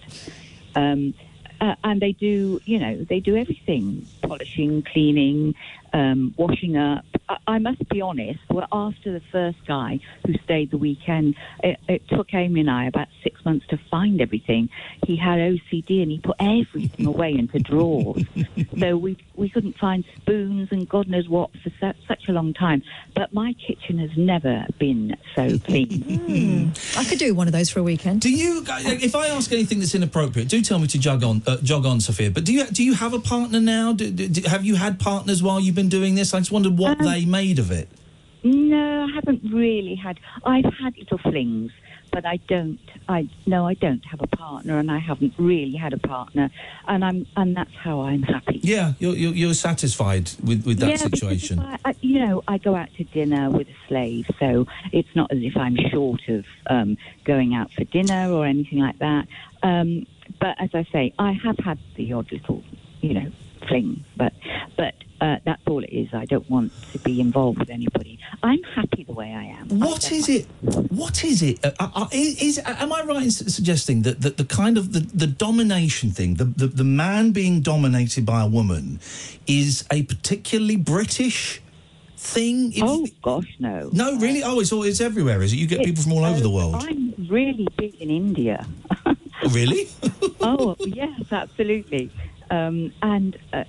Um, 0.76 1.14
uh, 1.60 1.74
and 1.82 2.00
they 2.00 2.12
do, 2.12 2.60
you 2.64 2.78
know, 2.78 3.04
they 3.08 3.18
do 3.18 3.36
everything: 3.36 4.06
polishing, 4.22 4.82
cleaning, 4.82 5.56
um, 5.92 6.32
washing 6.36 6.76
up. 6.76 7.04
I, 7.28 7.36
I 7.46 7.58
must 7.58 7.88
be 7.88 8.00
honest. 8.00 8.38
Well, 8.50 8.66
after 8.72 9.12
the 9.12 9.22
first 9.32 9.58
guy 9.66 10.00
who 10.26 10.34
stayed 10.44 10.70
the 10.70 10.78
weekend, 10.78 11.34
it, 11.62 11.78
it 11.88 12.08
took 12.08 12.32
Amy 12.34 12.60
and 12.60 12.70
I 12.70 12.86
about 12.86 13.08
six 13.22 13.44
months 13.44 13.66
to 13.68 13.78
find 13.90 14.20
everything. 14.20 14.68
He 15.06 15.16
had 15.16 15.38
OCD 15.38 16.02
and 16.02 16.10
he 16.10 16.18
put 16.18 16.36
everything 16.40 17.06
away 17.14 17.32
into 17.34 17.58
drawers. 17.58 18.24
so 18.78 18.96
we 18.96 19.16
we 19.34 19.48
couldn't 19.48 19.76
find 19.78 20.04
spoons 20.16 20.68
and 20.70 20.88
God 20.88 21.08
knows 21.08 21.28
what 21.28 21.50
for 21.62 21.70
su- 21.80 21.98
such 22.06 22.28
a 22.28 22.32
long 22.32 22.54
time. 22.54 22.82
But 23.14 23.32
my 23.32 23.54
kitchen 23.54 23.98
has 23.98 24.10
never 24.16 24.66
been 24.78 25.16
so 25.34 25.58
clean. 25.58 26.72
I 26.96 27.04
could 27.04 27.18
do 27.18 27.34
one 27.34 27.46
of 27.46 27.52
those 27.52 27.70
for 27.70 27.80
a 27.80 27.82
weekend. 27.82 28.20
Do 28.20 28.30
you? 28.32 28.64
If 28.68 29.14
I 29.14 29.28
ask 29.28 29.52
anything 29.52 29.78
that's 29.80 29.94
inappropriate, 29.94 30.48
do 30.48 30.60
tell 30.62 30.78
me 30.78 30.86
to 30.88 30.98
jog 30.98 31.22
on, 31.22 31.42
uh, 31.46 31.58
jog 31.58 31.86
on, 31.86 32.00
Sofia. 32.00 32.30
But 32.30 32.44
do 32.44 32.52
you 32.52 32.64
do 32.66 32.82
you 32.84 32.94
have 32.94 33.12
a 33.14 33.18
partner 33.20 33.60
now? 33.60 33.92
Do, 33.92 34.10
do, 34.10 34.28
do- 34.28 34.48
have 34.48 34.64
you 34.64 34.74
had 34.76 34.98
partners 34.98 35.42
while 35.42 35.60
you've 35.60 35.74
been 35.74 35.88
doing 35.88 36.14
this? 36.14 36.34
I 36.34 36.38
just 36.38 36.52
wondered 36.52 36.76
what 36.78 36.98
they 36.98 37.17
made 37.24 37.58
of 37.58 37.70
it. 37.70 37.88
No, 38.44 39.06
I 39.08 39.14
haven't 39.14 39.42
really 39.52 39.96
had. 39.96 40.20
I've 40.44 40.64
had 40.64 40.96
little 40.96 41.18
flings, 41.18 41.72
but 42.12 42.24
I 42.24 42.36
don't. 42.48 42.78
I 43.08 43.28
no, 43.46 43.66
I 43.66 43.74
don't 43.74 44.04
have 44.06 44.20
a 44.20 44.26
partner, 44.28 44.78
and 44.78 44.90
I 44.90 44.98
haven't 44.98 45.34
really 45.38 45.76
had 45.76 45.92
a 45.92 45.98
partner, 45.98 46.50
and 46.86 47.04
I'm 47.04 47.26
and 47.36 47.56
that's 47.56 47.74
how 47.74 48.02
I'm 48.02 48.22
happy. 48.22 48.60
Yeah, 48.62 48.92
you're, 49.00 49.14
you're, 49.14 49.34
you're 49.34 49.54
satisfied 49.54 50.30
with, 50.44 50.64
with 50.64 50.78
that 50.78 50.90
yeah, 50.90 50.96
situation. 50.96 51.58
I, 51.58 51.78
I, 51.84 51.94
you 52.00 52.20
know, 52.24 52.44
I 52.46 52.58
go 52.58 52.76
out 52.76 52.88
to 52.96 53.04
dinner 53.04 53.50
with 53.50 53.68
a 53.68 53.76
slave, 53.88 54.26
so 54.38 54.66
it's 54.92 55.14
not 55.16 55.32
as 55.32 55.38
if 55.40 55.56
I'm 55.56 55.76
short 55.90 56.20
of 56.28 56.44
um, 56.70 56.96
going 57.24 57.54
out 57.54 57.72
for 57.72 57.84
dinner 57.84 58.30
or 58.30 58.46
anything 58.46 58.78
like 58.78 58.98
that. 59.00 59.26
Um, 59.62 60.06
but 60.40 60.60
as 60.60 60.70
I 60.74 60.86
say, 60.92 61.12
I 61.18 61.32
have 61.44 61.58
had 61.58 61.78
the 61.96 62.12
odd 62.12 62.30
little, 62.30 62.62
you 63.00 63.14
know, 63.14 63.32
fling, 63.66 64.04
but 64.16 64.32
but 64.76 64.94
uh, 65.20 65.36
that's 65.44 65.62
all 65.66 65.82
it 65.82 65.90
is. 65.92 66.08
I 66.12 66.24
don't 66.24 66.48
want 66.48 66.72
to 66.92 66.98
be 67.00 67.20
involved 67.20 67.58
with 67.58 67.70
anybody. 67.70 68.18
I'm 68.42 68.62
happy 68.74 69.04
the 69.04 69.12
way 69.12 69.32
I 69.34 69.44
am. 69.44 69.68
What 69.80 70.12
is 70.12 70.28
it? 70.28 70.46
What 70.90 71.24
is 71.24 71.42
it? 71.42 71.64
Uh, 71.64 71.70
uh, 71.80 72.06
is, 72.12 72.40
is 72.42 72.58
am 72.64 72.92
I 72.92 73.02
right 73.02 73.22
in 73.24 73.30
su- 73.30 73.48
suggesting 73.48 74.02
that, 74.02 74.20
that 74.20 74.36
the 74.36 74.44
kind 74.44 74.78
of 74.78 74.92
the, 74.92 75.00
the 75.00 75.26
domination 75.26 76.10
thing, 76.10 76.34
the, 76.34 76.44
the 76.44 76.66
the 76.68 76.84
man 76.84 77.32
being 77.32 77.60
dominated 77.60 78.24
by 78.24 78.42
a 78.42 78.46
woman, 78.48 79.00
is 79.46 79.84
a 79.90 80.02
particularly 80.04 80.76
British 80.76 81.60
thing? 82.16 82.72
If- 82.72 82.82
Oh 82.82 83.06
gosh, 83.22 83.56
no. 83.58 83.90
no, 83.92 84.16
really? 84.18 84.42
Oh, 84.42 84.60
it's 84.60 84.72
all 84.72 84.84
it's 84.84 85.00
everywhere, 85.00 85.42
is 85.42 85.52
it? 85.52 85.56
You 85.56 85.66
get 85.66 85.84
people 85.84 86.02
from 86.02 86.12
all 86.12 86.24
over 86.24 86.40
the 86.40 86.50
world. 86.50 86.76
I'm 86.78 87.14
really 87.28 87.66
big 87.76 87.94
in 88.00 88.10
India. 88.10 88.66
Really? 89.52 89.88
oh 90.40 90.74
yes, 90.80 91.20
absolutely. 91.30 92.10
Um, 92.50 92.92
and 93.02 93.36
uh, 93.52 93.64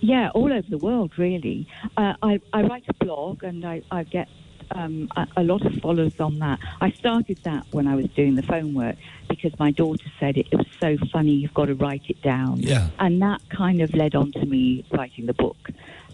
yeah, 0.00 0.30
all 0.34 0.52
over 0.52 0.68
the 0.68 0.78
world, 0.78 1.12
really. 1.18 1.66
Uh, 1.96 2.14
I, 2.22 2.40
I 2.52 2.62
write 2.62 2.84
a 2.88 3.04
blog, 3.04 3.42
and 3.42 3.64
I, 3.64 3.82
I 3.90 4.04
get 4.04 4.28
um, 4.72 5.08
a, 5.16 5.26
a 5.38 5.42
lot 5.42 5.64
of 5.64 5.74
followers 5.80 6.18
on 6.20 6.38
that. 6.38 6.58
I 6.80 6.90
started 6.92 7.38
that 7.44 7.66
when 7.70 7.86
I 7.86 7.96
was 7.96 8.06
doing 8.10 8.36
the 8.36 8.42
phone 8.42 8.74
work 8.74 8.96
because 9.28 9.56
my 9.58 9.70
daughter 9.70 10.04
said 10.18 10.36
it, 10.36 10.48
it 10.50 10.56
was 10.56 10.66
so 10.80 10.96
funny. 11.12 11.32
You've 11.32 11.54
got 11.54 11.66
to 11.66 11.74
write 11.74 12.04
it 12.08 12.22
down. 12.22 12.60
Yeah. 12.60 12.88
And 12.98 13.20
that 13.22 13.40
kind 13.48 13.80
of 13.80 13.94
led 13.94 14.14
on 14.14 14.32
to 14.32 14.46
me 14.46 14.84
writing 14.92 15.26
the 15.26 15.34
book. 15.34 15.70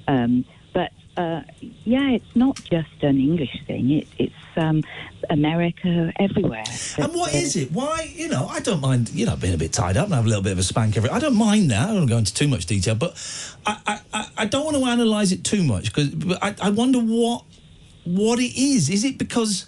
Um, 0.09 0.45
uh, 1.17 1.43
yeah, 1.85 2.11
it's 2.11 2.37
not 2.37 2.57
just 2.71 3.03
an 3.03 3.19
English 3.19 3.63
thing. 3.67 3.91
It, 3.91 4.09
it's 4.19 4.35
um, 4.57 4.83
America, 5.31 6.13
everywhere. 6.19 6.65
And 6.99 7.15
what 7.15 7.35
is 7.35 7.57
it? 7.57 7.73
Why, 7.73 8.11
you 8.15 8.29
know, 8.29 8.47
I 8.49 8.61
don't 8.61 8.81
mind, 8.81 9.11
you 9.11 9.27
know, 9.27 9.37
being 9.37 9.55
a 9.55 9.59
bit 9.59 9.73
tied 9.73 9.97
up 9.97 10.07
and 10.07 10.15
have 10.15 10.25
a 10.25 10.29
little 10.29 10.43
bit 10.43 10.53
of 10.53 10.59
a 10.59 10.63
spank 10.63 10.97
every. 10.97 11.11
I 11.11 11.19
don't 11.19 11.37
mind 11.37 11.71
that. 11.71 11.89
I 11.89 11.95
don't 11.95 12.07
go 12.07 12.19
into 12.19 12.35
too 12.35 12.49
much 12.49 12.67
detail, 12.67 12.95
but 12.95 13.17
I, 13.67 14.01
I, 14.13 14.29
I- 14.39 14.47
don't 14.47 14.65
want 14.65 14.77
to 14.77 14.85
analyse 14.85 15.33
it 15.33 15.43
too 15.45 15.63
much 15.65 15.93
because 15.93 16.15
I, 16.41 16.55
I 16.63 16.71
wonder 16.71 16.99
what 17.01 17.45
what 18.05 18.39
it 18.39 18.57
is. 18.57 18.89
Is 18.89 19.03
it 19.05 19.19
because 19.19 19.67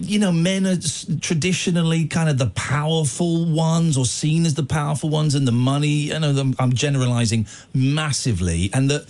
you 0.00 0.18
know 0.18 0.32
men 0.32 0.66
are 0.66 0.76
traditionally 1.20 2.06
kind 2.06 2.28
of 2.28 2.38
the 2.38 2.50
powerful 2.50 3.44
ones 3.44 3.96
or 3.96 4.04
seen 4.04 4.46
as 4.46 4.54
the 4.54 4.62
powerful 4.62 5.08
ones 5.08 5.34
and 5.34 5.46
the 5.46 5.52
money? 5.52 6.12
I 6.12 6.18
know 6.18 6.30
I'm, 6.30 6.54
I'm 6.58 6.72
generalising 6.72 7.46
massively, 7.74 8.70
and 8.72 8.90
that 8.90 9.06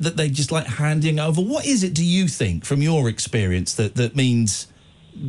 that 0.00 0.14
they 0.16 0.28
just 0.28 0.50
like 0.50 0.66
handing 0.66 1.18
over. 1.18 1.40
What 1.40 1.66
is 1.66 1.82
it? 1.82 1.94
Do 1.94 2.04
you 2.04 2.28
think, 2.28 2.64
from 2.64 2.82
your 2.82 3.08
experience, 3.08 3.74
that 3.74 3.94
that 3.96 4.16
means 4.16 4.68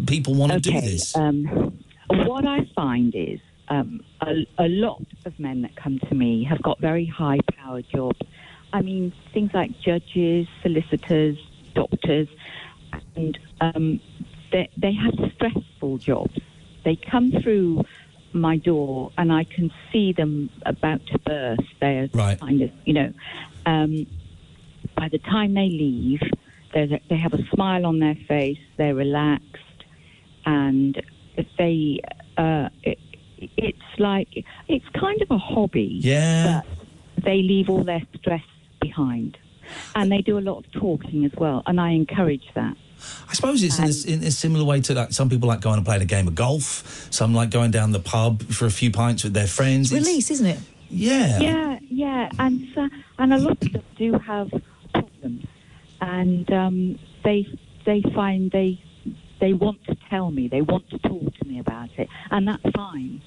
people 0.07 0.33
want 0.33 0.53
to 0.53 0.59
do 0.59 0.81
this? 0.81 1.15
Um, 1.15 1.77
what 2.09 2.45
I 2.45 2.67
find 2.75 3.13
is 3.15 3.39
um, 3.67 4.01
a, 4.21 4.45
a 4.57 4.67
lot 4.67 5.01
of 5.25 5.37
men 5.39 5.61
that 5.63 5.75
come 5.75 5.99
to 5.99 6.15
me 6.15 6.43
have 6.45 6.61
got 6.61 6.79
very 6.79 7.05
high 7.05 7.39
powered 7.55 7.85
jobs. 7.89 8.19
I 8.71 8.81
mean, 8.81 9.13
things 9.33 9.51
like 9.53 9.71
judges, 9.81 10.47
solicitors, 10.61 11.37
doctors, 11.75 12.27
and 13.15 13.37
um, 13.61 13.99
they, 14.53 14.69
they 14.77 14.93
have 14.93 15.15
stressful 15.35 15.97
jobs. 15.97 16.37
They 16.85 16.95
come 16.95 17.31
through 17.41 17.83
my 18.31 18.57
door 18.57 19.11
and 19.17 19.31
I 19.31 19.43
can 19.43 19.71
see 19.91 20.13
them 20.13 20.49
about 20.65 21.05
to 21.07 21.19
burst. 21.19 21.61
They're 21.81 22.07
Right. 22.13 22.39
kind 22.39 22.61
of, 22.61 22.71
you 22.85 22.93
know, 22.93 23.13
um, 23.65 24.07
by 24.95 25.09
the 25.09 25.19
time 25.19 25.53
they 25.53 25.69
leave, 25.69 26.21
they 26.73 27.17
have 27.17 27.33
a 27.33 27.43
smile 27.53 27.85
on 27.85 27.99
their 27.99 28.17
face, 28.27 28.57
they're 28.77 28.95
relaxed, 28.95 29.83
and 30.45 30.99
if 31.37 31.45
they, 31.57 31.99
uh, 32.37 32.69
it, 32.81 32.97
it's 33.57 33.99
like, 33.99 34.29
it's 34.67 34.89
kind 34.99 35.21
of 35.21 35.29
a 35.29 35.37
hobby. 35.37 35.99
Yeah. 36.01 36.61
But 37.15 37.23
they 37.25 37.43
leave 37.43 37.69
all 37.69 37.83
their 37.83 38.01
stress 38.17 38.41
behind. 38.81 39.37
And 39.95 40.11
they 40.11 40.21
do 40.21 40.37
a 40.37 40.41
lot 40.41 40.57
of 40.65 40.71
talking 40.71 41.25
as 41.25 41.31
well, 41.37 41.61
and 41.67 41.79
I 41.79 41.91
encourage 41.91 42.47
that. 42.55 42.75
I 43.29 43.33
suppose 43.33 43.63
it's 43.63 43.79
in 43.79 44.11
a, 44.11 44.15
in 44.17 44.23
a 44.27 44.31
similar 44.31 44.63
way 44.65 44.81
to 44.81 44.93
that. 44.95 45.13
Some 45.13 45.29
people 45.29 45.47
like 45.47 45.61
going 45.61 45.77
and 45.77 45.85
playing 45.85 46.01
a 46.01 46.05
game 46.05 46.27
of 46.27 46.35
golf. 46.35 47.07
Some 47.11 47.33
like 47.33 47.49
going 47.49 47.71
down 47.71 47.91
the 47.91 47.99
pub 47.99 48.43
for 48.51 48.65
a 48.65 48.71
few 48.71 48.91
pints 48.91 49.23
with 49.23 49.33
their 49.33 49.47
friends. 49.47 49.91
It's- 49.91 50.05
Release, 50.07 50.31
isn't 50.31 50.45
it? 50.45 50.59
Yeah. 50.89 51.39
Yeah, 51.39 51.79
yeah, 51.89 52.29
and 52.37 52.67
so, 52.75 52.87
and 53.17 53.33
a 53.33 53.37
lot 53.39 53.57
of 53.63 53.71
them 53.73 53.81
do 53.97 54.13
have 54.19 54.51
problems, 54.93 55.45
and 56.01 56.51
um, 56.51 56.99
they 57.23 57.47
they 57.85 58.01
find 58.13 58.51
they 58.51 58.79
they 59.39 59.53
want 59.53 59.83
to 59.85 59.95
tell 60.09 60.29
me, 60.31 60.47
they 60.47 60.61
want 60.61 60.87
to 60.91 60.99
talk 60.99 61.33
to 61.35 61.47
me 61.47 61.57
about 61.59 61.89
it, 61.97 62.07
and 62.29 62.47
that's 62.47 62.63
fine. 62.75 63.21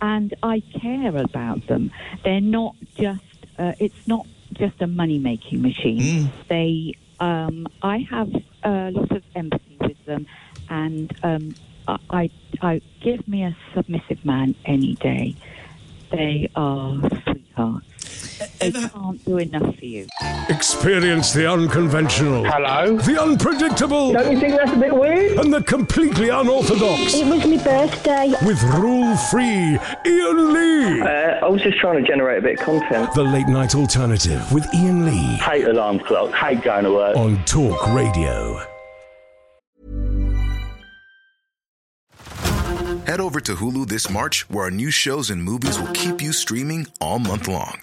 And 0.00 0.34
I 0.42 0.60
care 0.80 1.14
about 1.16 1.66
them. 1.66 1.90
They're 2.24 2.40
not 2.40 2.74
just. 2.96 3.20
Uh, 3.58 3.72
it's 3.78 4.08
not 4.08 4.26
just 4.54 4.80
a 4.80 4.86
money 4.86 5.18
making 5.18 5.60
machine. 5.62 6.30
They. 6.48 6.94
Um, 7.20 7.68
I 7.82 7.98
have 8.10 8.32
a 8.62 8.90
lot 8.90 9.10
of 9.10 9.22
empathy 9.34 9.76
with 9.80 10.04
them, 10.04 10.26
and 10.68 11.14
um, 11.22 11.54
I, 11.88 11.98
I, 12.10 12.30
I 12.60 12.80
give 13.00 13.26
me 13.26 13.44
a 13.44 13.56
submissive 13.74 14.24
man 14.24 14.54
any 14.64 14.94
day. 14.94 15.34
They 16.10 16.50
are 16.54 17.00
sweethearts. 17.24 17.86
They 18.58 18.72
can't 18.72 19.24
do 19.24 19.38
enough 19.38 19.76
for 19.76 19.84
you. 19.84 20.06
Experience 20.48 21.32
the 21.32 21.50
unconventional. 21.50 22.44
Hello? 22.44 22.96
The 22.96 23.20
unpredictable. 23.20 24.12
Don't 24.12 24.32
you 24.32 24.40
think 24.40 24.56
that's 24.56 24.72
a 24.72 24.76
bit 24.76 24.94
weird? 24.94 25.38
And 25.38 25.52
the 25.52 25.62
completely 25.62 26.28
unorthodox. 26.28 27.14
It 27.14 27.26
was 27.26 27.46
my 27.46 27.62
birthday. 27.62 28.32
With 28.44 28.62
rule 28.74 29.16
free 29.16 29.78
Iain 30.06 30.52
Lee. 30.52 31.00
Uh, 31.02 31.44
I 31.44 31.48
was 31.48 31.62
just 31.62 31.78
trying 31.78 32.02
to 32.02 32.08
generate 32.08 32.38
a 32.38 32.42
bit 32.42 32.58
of 32.58 32.64
content. 32.64 33.14
The 33.14 33.22
late 33.22 33.48
night 33.48 33.74
alternative 33.74 34.50
with 34.52 34.66
Iain 34.74 35.04
Lee. 35.06 35.36
Hate 35.36 35.66
alarm 35.66 36.00
clocks, 36.00 36.36
hate 36.38 36.62
going 36.62 36.84
to 36.84 36.92
work. 36.92 37.16
On 37.16 37.42
Talk 37.44 37.86
Radio. 37.94 38.60
Head 43.06 43.20
over 43.20 43.40
to 43.40 43.56
Hulu 43.56 43.88
this 43.88 44.08
March, 44.08 44.48
where 44.48 44.64
our 44.64 44.70
new 44.70 44.90
shows 44.90 45.28
and 45.28 45.42
movies 45.42 45.78
will 45.78 45.92
keep 45.92 46.22
you 46.22 46.32
streaming 46.32 46.86
all 47.00 47.18
month 47.18 47.48
long. 47.48 47.82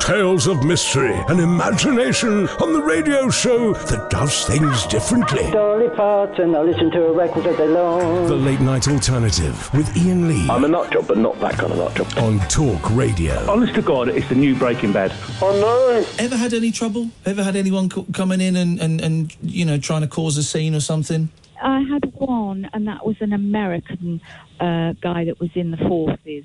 Tales 0.00 0.46
of 0.46 0.64
mystery 0.64 1.14
and 1.28 1.40
imagination 1.40 2.48
on 2.60 2.72
the 2.72 2.80
radio 2.80 3.28
show 3.28 3.72
that 3.72 4.08
does 4.08 4.44
things 4.44 4.86
differently. 4.86 5.50
Dolly 5.50 5.88
Parton, 5.90 6.54
I 6.54 6.60
listen 6.60 6.90
to 6.92 7.06
a 7.06 7.12
record 7.12 7.46
all 7.46 7.56
day 7.56 7.66
long. 7.66 8.26
The 8.26 8.36
late 8.36 8.60
night 8.60 8.86
alternative 8.86 9.72
with 9.74 9.88
Iain 9.96 10.28
Lee. 10.28 10.48
I'm 10.48 10.64
a 10.64 10.68
nut 10.68 10.92
job, 10.92 11.08
but 11.08 11.18
not 11.18 11.38
that 11.40 11.54
kind 11.54 11.72
of 11.72 11.78
nut 11.78 11.94
job. 11.94 12.06
On 12.18 12.38
Talk 12.48 12.88
Radio. 12.90 13.34
Honest 13.50 13.74
to 13.74 13.82
God, 13.82 14.08
it's 14.08 14.28
the 14.28 14.36
new 14.36 14.54
Breaking 14.54 14.92
Bad. 14.92 15.12
Oh 15.42 15.52
no! 15.60 16.24
Ever 16.24 16.36
had 16.36 16.54
any 16.54 16.70
trouble? 16.70 17.10
Ever 17.24 17.42
had 17.42 17.56
anyone 17.56 17.88
co- 17.88 18.06
coming 18.12 18.40
in 18.40 18.54
and, 18.56 18.78
and, 18.80 19.00
and, 19.00 19.36
you 19.42 19.64
know, 19.64 19.78
trying 19.78 20.02
to 20.02 20.08
cause 20.08 20.36
a 20.36 20.42
scene 20.44 20.74
or 20.74 20.80
something? 20.80 21.30
I 21.60 21.80
had 21.80 22.12
one, 22.14 22.68
and 22.72 22.86
that 22.86 23.04
was 23.04 23.16
an 23.20 23.32
American 23.32 24.20
uh, 24.60 24.92
guy 25.00 25.24
that 25.24 25.40
was 25.40 25.50
in 25.54 25.72
the 25.72 25.78
forces, 25.78 26.44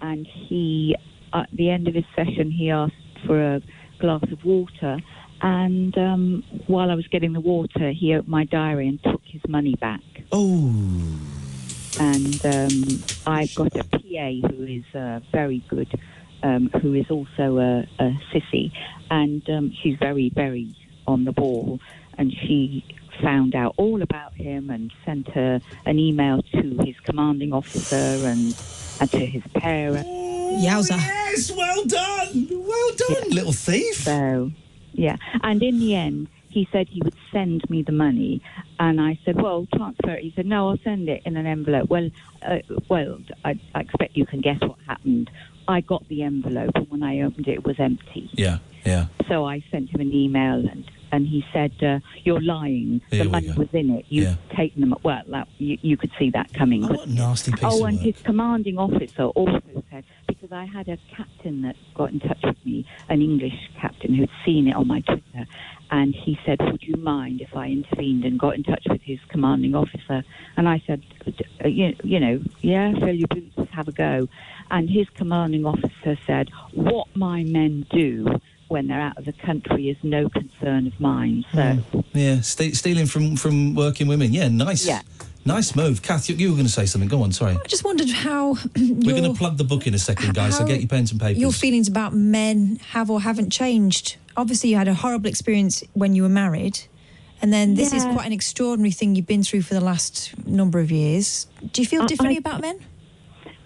and 0.00 0.26
he, 0.26 0.96
at 1.32 1.48
the 1.52 1.70
end 1.70 1.88
of 1.88 1.94
his 1.94 2.04
session, 2.14 2.50
he 2.50 2.70
asked 2.70 2.94
for 3.26 3.40
a 3.40 3.62
glass 3.98 4.22
of 4.30 4.44
water, 4.44 4.98
and 5.40 5.96
um, 5.98 6.44
while 6.66 6.90
I 6.90 6.94
was 6.94 7.06
getting 7.08 7.32
the 7.32 7.40
water, 7.40 7.90
he 7.90 8.14
opened 8.14 8.28
my 8.28 8.44
diary 8.44 8.88
and 8.88 9.02
took 9.02 9.22
his 9.24 9.42
money 9.48 9.74
back. 9.74 10.00
Oh. 10.30 10.72
And 11.98 12.46
um, 12.46 13.02
I've 13.26 13.54
got 13.54 13.74
a 13.76 13.84
PA 13.84 14.48
who 14.48 14.64
is 14.64 14.94
uh, 14.94 15.20
very 15.30 15.62
good, 15.68 15.88
um, 16.42 16.70
who 16.80 16.94
is 16.94 17.10
also 17.10 17.58
a, 17.58 17.86
a 17.98 18.18
sissy, 18.32 18.72
and 19.10 19.48
um, 19.50 19.72
she's 19.82 19.98
very, 19.98 20.30
very 20.30 20.74
on 21.06 21.24
the 21.24 21.32
ball, 21.32 21.80
and 22.18 22.32
she 22.32 22.84
found 23.20 23.54
out 23.54 23.74
all 23.76 24.02
about 24.02 24.32
him 24.34 24.70
and 24.70 24.92
sent 25.04 25.28
her 25.28 25.60
an 25.86 25.98
email 25.98 26.42
to 26.42 26.78
his 26.84 26.98
commanding 27.00 27.52
officer 27.52 28.26
and, 28.26 28.56
and 29.00 29.10
to 29.10 29.26
his 29.26 29.42
parents. 29.54 30.31
Yowza. 30.60 30.96
Yes, 30.96 31.50
well 31.52 31.84
done. 31.84 32.48
Well 32.50 32.90
done, 32.96 33.30
little 33.30 33.52
thief. 33.52 33.96
So, 33.96 34.50
yeah. 34.92 35.16
And 35.42 35.62
in 35.62 35.78
the 35.78 35.94
end, 35.94 36.28
he 36.48 36.68
said 36.70 36.88
he 36.88 37.00
would 37.02 37.14
send 37.32 37.68
me 37.70 37.82
the 37.82 37.92
money. 37.92 38.42
And 38.78 39.00
I 39.00 39.18
said, 39.24 39.40
well, 39.40 39.66
transfer 39.74 40.10
it. 40.10 40.22
He 40.22 40.32
said, 40.36 40.46
no, 40.46 40.68
I'll 40.68 40.78
send 40.84 41.08
it 41.08 41.22
in 41.24 41.36
an 41.36 41.46
envelope. 41.46 41.88
Well, 41.88 42.10
uh, 42.42 42.58
well, 42.88 43.18
I, 43.44 43.58
I 43.74 43.80
expect 43.80 44.16
you 44.16 44.26
can 44.26 44.40
guess 44.40 44.60
what 44.60 44.78
happened. 44.86 45.30
I 45.68 45.80
got 45.80 46.06
the 46.08 46.22
envelope, 46.22 46.72
and 46.74 46.90
when 46.90 47.02
I 47.02 47.20
opened 47.20 47.46
it, 47.48 47.52
it 47.52 47.64
was 47.64 47.78
empty. 47.78 48.28
Yeah, 48.32 48.58
yeah. 48.84 49.06
So 49.28 49.46
I 49.46 49.62
sent 49.70 49.90
him 49.90 50.00
an 50.00 50.12
email, 50.12 50.66
and, 50.68 50.90
and 51.12 51.26
he 51.28 51.44
said, 51.52 51.72
uh, 51.82 52.00
"You're 52.24 52.40
lying. 52.40 53.02
The 53.10 53.24
money 53.24 53.48
go. 53.48 53.54
was 53.60 53.68
in 53.72 53.90
it. 53.90 54.06
You've 54.08 54.24
Yeah. 54.24 54.56
taken 54.56 54.80
them." 54.80 54.94
Well, 55.02 55.22
that, 55.28 55.46
you, 55.58 55.78
you 55.82 55.96
could 55.96 56.10
see 56.18 56.30
that 56.30 56.52
coming. 56.54 56.84
Oh, 56.84 57.04
nasty 57.06 57.52
piece 57.52 57.60
oh, 57.62 57.82
of 57.82 57.88
and 57.88 57.98
work. 57.98 58.06
his 58.06 58.22
commanding 58.22 58.78
officer 58.78 59.24
also 59.24 59.84
said 59.90 60.04
because 60.26 60.50
I 60.50 60.64
had 60.64 60.88
a 60.88 60.98
captain 61.14 61.62
that 61.62 61.76
got 61.94 62.10
in 62.10 62.20
touch 62.20 62.40
with 62.42 62.56
me, 62.64 62.84
an 63.08 63.20
English 63.22 63.70
captain 63.80 64.14
who'd 64.14 64.30
seen 64.44 64.66
it 64.68 64.74
on 64.74 64.88
my 64.88 65.00
Twitter, 65.00 65.46
and 65.90 66.14
he 66.14 66.38
said, 66.44 66.58
"Would 66.60 66.82
you 66.82 66.96
mind 66.96 67.40
if 67.42 67.54
I 67.54 67.68
intervened 67.68 68.24
and 68.24 68.38
got 68.38 68.56
in 68.56 68.62
touch 68.64 68.84
with 68.88 69.02
his 69.02 69.20
commanding 69.28 69.74
officer?" 69.74 70.24
And 70.56 70.68
I 70.68 70.82
said, 70.86 71.02
uh, 71.62 71.68
"You, 71.68 71.94
you 72.02 72.18
know, 72.18 72.42
yeah, 72.62 72.92
fill 72.94 73.14
your 73.14 73.28
boots, 73.28 73.70
have 73.72 73.88
a 73.88 73.92
go." 73.92 74.28
And 74.70 74.88
his 74.88 75.08
commanding 75.10 75.66
officer 75.66 76.18
said, 76.26 76.48
"What 76.72 77.08
my 77.14 77.44
men 77.44 77.84
do." 77.90 78.40
When 78.72 78.86
they're 78.86 79.00
out 79.00 79.18
of 79.18 79.26
the 79.26 79.34
country 79.34 79.90
is 79.90 79.98
no 80.02 80.30
concern 80.30 80.86
of 80.86 80.98
mine. 80.98 81.44
So 81.52 81.62
hmm. 81.74 82.00
Yeah, 82.14 82.40
ste 82.40 82.74
stealing 82.74 83.04
from, 83.04 83.36
from 83.36 83.74
working 83.74 84.08
women. 84.08 84.32
Yeah, 84.32 84.48
nice. 84.48 84.86
Yeah. 84.86 85.02
Nice 85.44 85.76
move. 85.76 86.00
Kath, 86.00 86.30
you, 86.30 86.36
you 86.36 86.48
were 86.48 86.54
going 86.54 86.66
to 86.66 86.72
say 86.72 86.86
something. 86.86 87.08
Go 87.08 87.22
on, 87.22 87.32
sorry. 87.32 87.58
I 87.62 87.66
just 87.66 87.84
wondered 87.84 88.08
how 88.08 88.52
We're 88.76 89.20
going 89.20 89.24
to 89.24 89.34
plug 89.34 89.58
the 89.58 89.64
book 89.64 89.86
in 89.86 89.92
a 89.92 89.98
second, 89.98 90.32
guys, 90.34 90.56
so 90.56 90.64
get 90.64 90.80
your 90.80 90.88
pens 90.88 91.10
and 91.12 91.20
papers. 91.20 91.38
your 91.38 91.52
feelings 91.52 91.86
about 91.88 92.14
men 92.14 92.78
have 92.92 93.10
or 93.10 93.20
haven't 93.20 93.50
changed. 93.50 94.16
Obviously, 94.38 94.70
you 94.70 94.76
had 94.76 94.88
a 94.88 94.94
horrible 94.94 95.28
experience 95.28 95.84
when 95.92 96.14
you 96.14 96.22
were 96.22 96.30
married, 96.30 96.80
and 97.42 97.52
then 97.52 97.74
this 97.74 97.92
is 97.92 98.04
quite 98.04 98.24
an 98.24 98.32
extraordinary 98.32 98.92
thing 98.92 99.16
you've 99.16 99.26
been 99.26 99.42
through 99.42 99.62
for 99.62 99.74
the 99.74 99.80
last 99.80 100.32
number 100.46 100.78
of 100.78 100.90
years. 100.90 101.46
Do 101.72 101.82
you 101.82 101.88
feel 101.88 102.02
I- 102.02 102.06
differently 102.06 102.36
I- 102.36 102.38
about 102.38 102.60
men? 102.62 102.78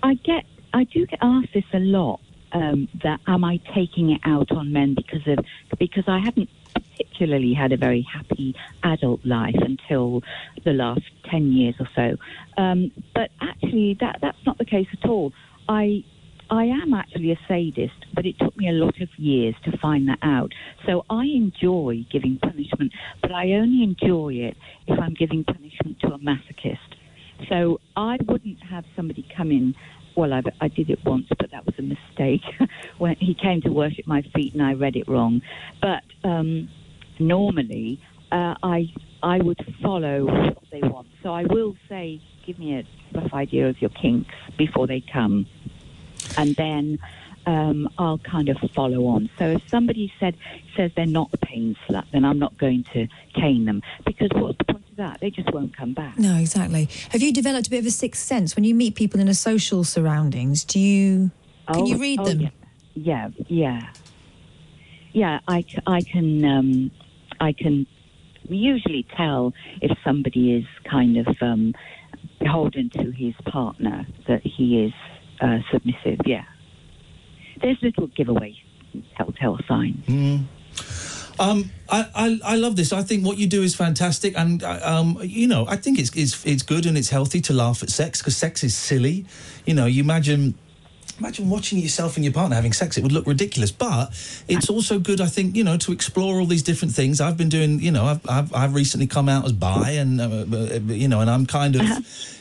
I 0.03 0.15
get, 0.15 0.47
I 0.73 0.85
do 0.85 1.07
get 1.07 1.19
asked 1.23 1.53
this 1.55 1.65
a 1.73 1.79
lot. 1.79 2.21
Um, 2.57 2.89
that 3.03 3.21
am 3.27 3.45
I 3.45 3.61
taking 3.75 4.13
it 4.13 4.23
out 4.25 4.51
on 4.51 4.73
men 4.73 4.95
because 4.95 5.27
of 5.27 5.45
because 5.79 6.05
I 6.07 6.19
haven't 6.19 6.49
particularly 6.75 7.53
had 7.53 7.73
a 7.73 7.77
very 7.77 8.01
happy 8.01 8.55
adult 8.83 9.21
life 9.27 9.61
until 9.73 10.23
the 10.65 10.73
last 10.73 11.03
ten 11.31 11.53
years 11.53 11.75
or 11.79 11.89
so. 11.95 12.17
Um, 12.57 12.93
but 13.15 13.31
actually, 13.43 13.99
that 14.01 14.21
that's 14.23 14.43
not 14.47 14.57
the 14.57 14.65
case 14.65 14.89
at 14.99 15.09
all. 15.09 15.33
I 15.69 16.03
I 16.49 16.65
am 16.65 16.95
actually 16.95 17.33
a 17.33 17.39
sadist, 17.49 18.07
but 18.15 18.25
it 18.25 18.39
took 18.39 18.57
me 18.57 18.69
a 18.69 18.73
lot 18.73 19.01
of 19.01 19.09
years 19.19 19.55
to 19.65 19.77
find 19.79 20.09
that 20.09 20.21
out. 20.23 20.53
So 20.87 21.05
I 21.11 21.25
enjoy 21.25 22.07
giving 22.11 22.39
punishment, 22.39 22.93
but 23.21 23.33
I 23.33 23.53
only 23.53 23.83
enjoy 23.83 24.35
it 24.35 24.57
if 24.87 24.99
I'm 24.99 25.15
giving 25.15 25.45
punishment 25.45 26.01
to 26.01 26.09
a 26.15 26.19
masochist. 26.19 26.79
So 27.49 27.81
I 27.97 28.17
wouldn't 28.27 28.63
have 28.63 28.85
somebody 28.95 29.27
come 29.37 29.51
in. 29.51 29.75
Well, 30.17 30.33
I, 30.33 30.43
I 30.61 30.69
did 30.69 30.91
it 30.91 31.05
once, 31.05 31.27
but 31.39 31.51
that 31.51 31.67
was 31.67 31.75
a 31.79 31.83
mistake. 31.83 32.43
when 32.99 33.17
he 33.17 33.35
came 33.35 33.61
to 33.63 33.71
worship 33.71 34.07
my 34.07 34.23
feet, 34.35 34.55
and 34.55 34.63
I 34.63 34.73
read 34.73 34.97
it 34.97 35.09
wrong. 35.09 35.43
But 35.81 36.03
um, 36.25 36.69
normally, 37.19 38.01
uh, 38.33 38.55
I 38.63 38.87
I 39.23 39.39
would 39.39 39.61
follow 39.83 40.25
what 40.25 40.65
they 40.71 40.81
want. 40.81 41.09
So 41.23 41.33
I 41.33 41.45
will 41.45 41.77
say, 41.89 42.21
give 42.47 42.59
me 42.59 42.77
a 42.77 43.19
rough 43.19 43.33
idea 43.35 43.69
of 43.69 43.81
your 43.81 43.91
kinks 43.91 44.35
before 44.57 44.87
they 44.87 45.03
come, 45.13 45.47
and 46.37 46.57
then 46.57 46.99
um, 47.47 47.89
I'll 47.99 48.19
kind 48.19 48.49
of 48.49 48.57
follow 48.75 49.07
on. 49.07 49.31
So 49.39 49.45
if 49.47 49.63
somebody 49.71 50.13
said 50.19 50.37
says 50.77 50.91
they're 50.97 51.07
not 51.07 51.31
a 51.33 51.39
pain 51.39 51.77
slut, 51.87 52.05
then 52.13 52.25
I'm 52.25 52.39
not 52.39 52.59
going 52.59 52.85
to 52.95 53.07
cane 53.35 53.65
them 53.65 53.83
because 54.05 54.31
what's 54.35 54.59
the 54.59 54.73
point 54.73 54.86
of 54.99 55.13
that? 55.13 55.21
They 55.21 55.31
just 55.31 55.53
won't 55.53 55.77
come 55.77 55.93
back. 55.95 56.19
No, 56.19 56.37
exactly. 56.37 56.89
Have 57.11 57.23
you 57.23 57.33
developed 57.33 57.67
a 57.67 57.71
bit 57.71 57.81
of 57.81 57.87
a 57.87 57.91
sixth 57.91 58.23
sense 58.25 58.57
when 58.57 58.65
you 58.65 58.75
meet 58.75 58.95
people 58.95 59.21
in 59.21 59.29
a 59.29 59.35
social 59.35 59.85
surroundings? 59.85 60.65
Do 60.65 60.79
you 60.79 61.31
can 61.69 61.77
Oh, 61.83 61.87
you 61.87 61.99
read 61.99 62.21
oh, 62.21 62.25
them? 62.27 62.41
Yeah, 62.43 62.51
yeah, 62.95 63.31
yeah. 63.49 63.89
Yeah, 65.13 65.41
I, 65.49 65.63
c- 65.63 65.79
I 65.87 66.03
can 66.03 66.45
um, 66.45 66.91
I 67.41 67.53
can 67.53 67.87
usually 68.49 69.07
tell 69.17 69.55
if 69.81 69.97
somebody 70.05 70.53
is 70.55 70.65
kind 70.91 71.17
of 71.17 71.27
um, 71.41 71.75
beholden 72.39 72.91
to 72.91 73.11
his 73.13 73.35
partner 73.47 74.07
that 74.29 74.43
he 74.43 74.85
is 74.85 74.93
uh, 75.41 75.59
submissive. 75.73 76.21
Yeah, 76.27 76.45
there's 77.63 77.79
little 77.83 78.09
giveaway 78.09 78.57
telltale 79.17 79.59
signs. 79.67 80.05
Mm. 80.07 80.45
Um, 81.39 81.71
I, 81.89 82.09
I 82.15 82.41
I 82.45 82.57
love 82.57 82.77
this. 82.77 82.93
I 82.93 83.03
think 83.03 83.25
what 83.25 83.39
you 83.39 83.47
do 83.47 83.63
is 83.63 83.75
fantastic, 83.75 84.37
and 84.37 84.63
uh, 84.63 84.81
um, 84.83 85.19
you 85.23 85.47
know, 85.47 85.67
I 85.69 85.77
think 85.77 85.99
it's 85.99 86.15
it's 86.17 86.45
it's 86.47 86.63
good 86.63 86.87
and 86.87 86.97
it's 86.97 87.11
healthy 87.11 87.41
to 87.43 87.53
laugh 87.53 87.83
at 87.83 87.91
sex 87.91 88.21
because 88.21 88.37
sex 88.37 88.65
is 88.65 88.75
silly. 88.75 89.27
You 89.65 89.75
know, 89.75 89.87
you 89.87 90.03
imagine. 90.03 90.55
Imagine 91.19 91.49
watching 91.49 91.79
yourself 91.79 92.17
and 92.17 92.25
your 92.25 92.35
partner 92.35 92.57
having 92.57 92.75
sex. 92.75 92.99
It 92.99 93.03
would 93.03 93.13
look 93.13 93.27
ridiculous, 93.27 93.73
but 93.73 94.11
it's 94.49 94.69
also 94.69 94.99
good, 94.99 95.21
I 95.23 95.27
think, 95.27 95.57
you 95.57 95.65
know, 95.65 95.79
to 95.79 95.93
explore 95.93 96.39
all 96.39 96.47
these 96.47 96.63
different 96.63 96.95
things. 96.95 97.23
I've 97.23 97.39
been 97.39 97.49
doing, 97.49 97.81
you 97.81 97.91
know, 97.91 98.05
I've 98.05 98.29
I've, 98.29 98.55
I've 98.55 98.75
recently 98.75 99.07
come 99.07 99.29
out 99.29 99.47
as 99.47 99.53
bi, 99.53 99.93
and 99.93 100.21
uh, 100.21 100.25
uh, 100.25 100.79
you 100.93 101.09
know, 101.09 101.21
and 101.21 101.31
I'm 101.31 101.47
kind 101.47 101.77
of, 101.77 101.83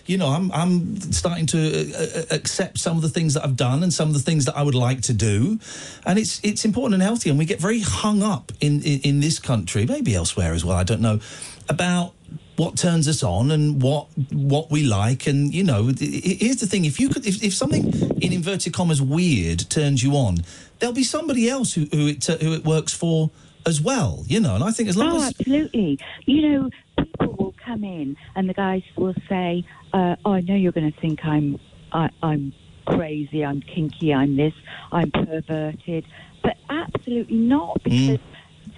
you 0.06 0.18
know, 0.18 0.28
I'm 0.28 0.52
I'm 0.52 0.98
starting 1.00 1.46
to 1.48 1.58
uh, 1.58 2.04
uh, 2.04 2.36
accept 2.36 2.78
some 2.80 2.98
of 2.98 3.02
the 3.02 3.10
things 3.10 3.36
that 3.36 3.46
I've 3.46 3.56
done 3.56 3.82
and 3.82 3.94
some 3.94 4.10
of 4.10 4.14
the 4.14 4.22
things 4.22 4.44
that 4.46 4.58
I 4.58 4.64
would 4.64 4.76
like 4.76 5.02
to 5.04 5.14
do, 5.14 5.58
and 6.06 6.20
it's 6.20 6.42
it's 6.44 6.66
important 6.66 6.96
and 6.96 7.04
healthy. 7.04 7.30
And 7.30 7.40
we 7.40 7.46
get 7.46 7.62
very 7.62 7.80
hung 7.80 8.24
up 8.24 8.52
in 8.60 8.82
in, 8.84 9.00
in 9.02 9.20
this 9.22 9.40
country, 9.40 9.86
maybe 9.86 10.16
elsewhere 10.16 10.54
as 10.54 10.66
well. 10.66 10.76
I 10.76 10.84
don't 10.84 11.02
know 11.02 11.22
about 11.70 12.14
what 12.58 12.78
turns 12.78 13.08
us 13.08 13.24
on 13.24 13.52
and 13.52 13.82
what 13.82 14.08
what 14.32 14.72
we 14.72 14.84
like. 14.84 15.28
And 15.28 15.54
you 15.54 15.64
know 15.64 15.92
here's 15.98 16.58
the 16.58 16.68
thing. 16.68 16.86
If 16.86 17.00
you 17.00 17.10
could 17.10 17.26
if, 17.26 17.44
if 17.44 17.54
something 17.54 17.94
in 18.22 18.34
inverted 18.34 18.74
commas 18.74 19.02
weird 19.02 19.70
turns 19.70 20.04
you 20.04 20.14
on 20.14 20.38
there'll 20.80 20.96
be 20.96 21.04
somebody 21.04 21.50
else 21.50 21.74
who 21.74 21.86
who 21.92 22.08
it 22.08 22.26
who 22.26 22.54
it 22.54 22.66
works 22.66 22.94
for 22.94 23.30
as 23.66 23.82
well 23.82 24.24
you 24.28 24.40
know. 24.40 24.56
And 24.56 24.64
i 24.64 24.72
think 24.72 24.90
as 24.90 24.98
long 24.98 25.14
oh, 25.14 25.18
as 25.18 25.30
absolutely. 25.30 26.00
You 26.26 26.50
know, 26.50 26.70
people 26.98 27.36
will 27.38 27.56
come 27.64 27.84
in 27.84 28.18
and 28.36 28.50
the 28.50 28.54
guys 28.54 28.84
will 28.96 29.16
say, 29.28 29.66
uh, 29.94 30.16
"Oh, 30.24 30.34
I 30.34 30.42
know 30.42 30.56
you're 30.56 30.72
going 30.72 30.92
to 30.92 31.00
think 31.00 31.26
I'm, 31.26 31.60
I, 31.92 32.10
I'm 32.22 32.54
crazy, 32.86 33.44
I'm 33.44 33.62
kinky, 33.62 34.14
I'm 34.14 34.36
this, 34.36 34.54
I'm 34.92 35.12
perverted," 35.12 36.06
but 36.44 36.58
absolutely 36.70 37.38
not 37.38 37.82
because 37.84 38.20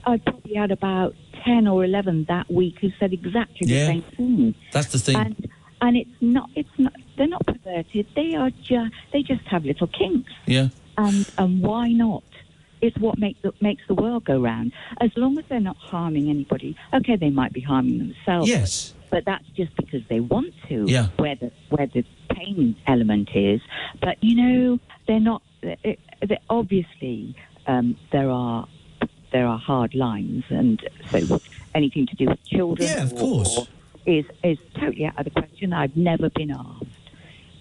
I 0.05 0.17
probably 0.17 0.55
had 0.55 0.71
about 0.71 1.15
ten 1.45 1.67
or 1.67 1.83
eleven 1.85 2.25
that 2.27 2.51
week 2.51 2.79
who 2.79 2.89
said 2.99 3.13
exactly 3.13 3.67
the 3.67 3.73
Yeah. 3.73 3.87
same 3.87 4.01
thing. 4.15 4.55
that's 4.71 4.87
the 4.91 4.99
thing 4.99 5.15
And 5.17 5.49
and 5.79 5.95
it's 5.95 6.09
not, 6.21 6.49
it's 6.55 6.69
not, 6.79 6.93
they're 7.17 7.27
not 7.27 7.45
perverted. 7.45 8.07
They 8.15 8.33
are 8.33 8.49
just, 8.63 8.95
they 9.13 9.21
just 9.21 9.43
have 9.45 9.63
little 9.63 9.87
kinks 9.87 10.31
yeah 10.47 10.69
and 10.97 11.29
and 11.37 11.61
why 11.61 11.89
not? 11.91 12.23
It's 12.81 12.97
what 12.97 13.17
makes 13.17 13.39
the, 13.41 13.53
makes 13.61 13.81
the 13.87 13.95
world 13.95 14.23
go 14.25 14.39
round. 14.39 14.71
As 15.01 15.09
long 15.15 15.37
as 15.39 15.45
they're 15.49 15.59
not 15.59 15.77
harming 15.77 16.29
anybody, 16.29 16.75
okay, 16.93 17.15
they 17.15 17.31
might 17.31 17.51
be 17.53 17.61
harming 17.61 17.97
themselves. 17.99 18.47
Yes. 18.49 18.93
but 19.09 19.25
that's 19.25 19.47
just 19.55 19.75
because 19.75 20.01
they 20.09 20.19
want 20.19 20.53
to. 20.69 20.85
Yeah. 20.87 21.07
Where 21.17 21.35
the 21.35 21.51
where 21.69 21.87
the 21.87 22.03
pain 22.29 22.75
element 22.87 23.29
is, 23.33 23.61
but 24.01 24.17
you 24.21 24.35
know 24.35 24.79
they're 25.07 25.19
not. 25.19 25.41
It, 25.63 25.99
they 26.27 26.39
obviously, 26.49 27.35
um, 27.65 27.97
there 28.11 28.29
are 28.29 28.67
there 29.37 29.45
are 29.47 29.59
hard 29.59 29.93
lines, 29.93 30.43
and 30.49 30.81
so 31.11 31.39
anything 31.75 32.07
to 32.07 32.15
do 32.15 32.25
with 32.25 32.43
children, 32.45 32.87
Yeah, 32.89 33.03
of 33.03 33.13
or- 33.13 33.19
course. 33.19 33.57
or 33.59 33.67
is 34.07 34.25
is 34.43 34.57
totally 34.79 35.05
out 35.05 35.19
of 35.19 35.25
the 35.25 35.31
question. 35.41 35.73
I've 35.73 35.95
never 35.95 36.29
been 36.31 36.49
asked, 36.49 36.85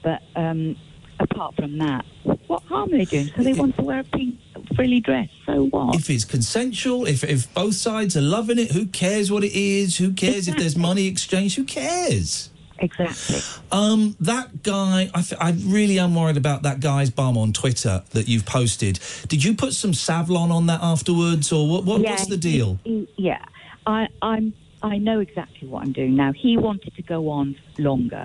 but 0.03 0.23
um, 0.37 0.77
apart 1.21 1.55
from 1.57 1.77
that, 1.79 2.05
what 2.47 2.63
harm 2.63 2.95
are 2.95 2.99
they 2.99 3.05
doing? 3.05 3.31
So 3.37 3.43
they 3.43 3.53
want 3.53 3.77
to 3.77 3.83
wear 3.83 4.01
a 4.01 4.05
pink 4.05 4.37
frilly 4.75 5.01
dress. 5.01 5.29
So 5.45 5.67
what? 5.67 5.95
if 5.97 6.09
it's 6.09 6.25
consensual 6.25 7.07
if 7.07 7.23
if 7.25 7.53
both 7.53 7.75
sides 7.75 8.17
are 8.17 8.23
loving 8.23 8.59
it 8.59 8.71
who 8.73 8.87
cares 8.87 9.31
what 9.31 9.45
it 9.45 9.53
is 9.55 9.99
who 9.99 10.13
cares 10.15 10.49
if 10.49 10.57
there's 10.57 10.77
money 10.77 11.07
exchange 11.07 11.57
who 11.57 11.65
cares 11.65 12.51
Exactly. 12.79 13.41
Um, 13.73 14.17
that 14.21 14.63
guy, 14.63 15.11
I, 15.15 15.23
th- 15.23 15.41
I 15.41 15.53
really 15.65 15.99
am 15.99 16.15
worried 16.15 16.37
about 16.37 16.63
that 16.63 16.81
guy's 16.81 17.11
bum 17.11 17.39
on 17.39 17.53
Twitter 17.53 18.03
that 18.11 18.29
you've 18.29 18.45
posted. 18.47 18.99
Did 19.29 19.43
you 19.45 19.55
put 19.55 19.73
some 19.73 19.93
Savlon 19.93 20.51
on 20.51 20.67
that 20.67 20.81
afterwards, 20.83 21.53
or 21.53 21.67
what? 21.69 21.85
what 21.85 22.01
Yeah, 22.01 22.11
what's 22.11 22.27
the 22.27 22.37
deal? 22.37 22.79
he- 22.85 23.09
yeah, 23.17 23.45
I, 23.87 24.09
I'm. 24.23 24.53
I 24.83 24.99
know 24.99 25.21
exactly 25.21 25.67
what 25.69 25.83
I'm 25.85 25.93
doing 25.93 26.15
now. 26.17 26.33
He 26.33 26.57
wanted 26.59 26.95
to 26.97 27.03
go 27.03 27.31
on 27.31 27.57
longer, 27.79 28.23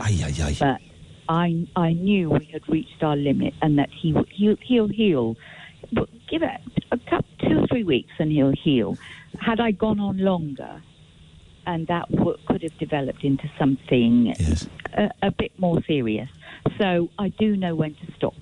but 0.60 0.80
I 1.30 1.66
I 1.76 1.94
knew 1.94 2.30
we 2.30 2.46
had 2.52 2.68
reached 2.68 3.02
our 3.02 3.16
limit 3.16 3.54
and 3.62 3.80
that 3.80 3.90
he 3.90 4.14
he'll 4.32 4.58
he'll 4.62 4.88
heal. 4.90 5.38
But 5.94 6.10
give 6.30 6.44
it 6.44 6.60
a 6.92 6.98
couple, 6.98 7.26
two 7.40 7.60
or 7.64 7.68
three 7.68 7.84
weeks 7.84 8.12
and 8.20 8.32
he'll 8.32 8.52
heal. 8.52 8.98
Had 9.40 9.60
I 9.62 9.72
gone 9.72 10.00
on 10.00 10.18
longer, 10.20 10.82
and 11.66 11.88
that 11.88 12.12
w- 12.12 12.38
could 12.48 12.64
have 12.64 12.78
developed 12.78 13.24
into 13.24 13.50
something 13.58 14.34
a, 14.94 15.10
a 15.22 15.32
bit 15.32 15.52
more 15.58 15.82
serious. 15.84 16.30
So 16.78 17.10
I 17.18 17.30
do 17.30 17.56
know 17.56 17.76
when 17.76 17.96
to 17.96 18.12
stop. 18.16 18.34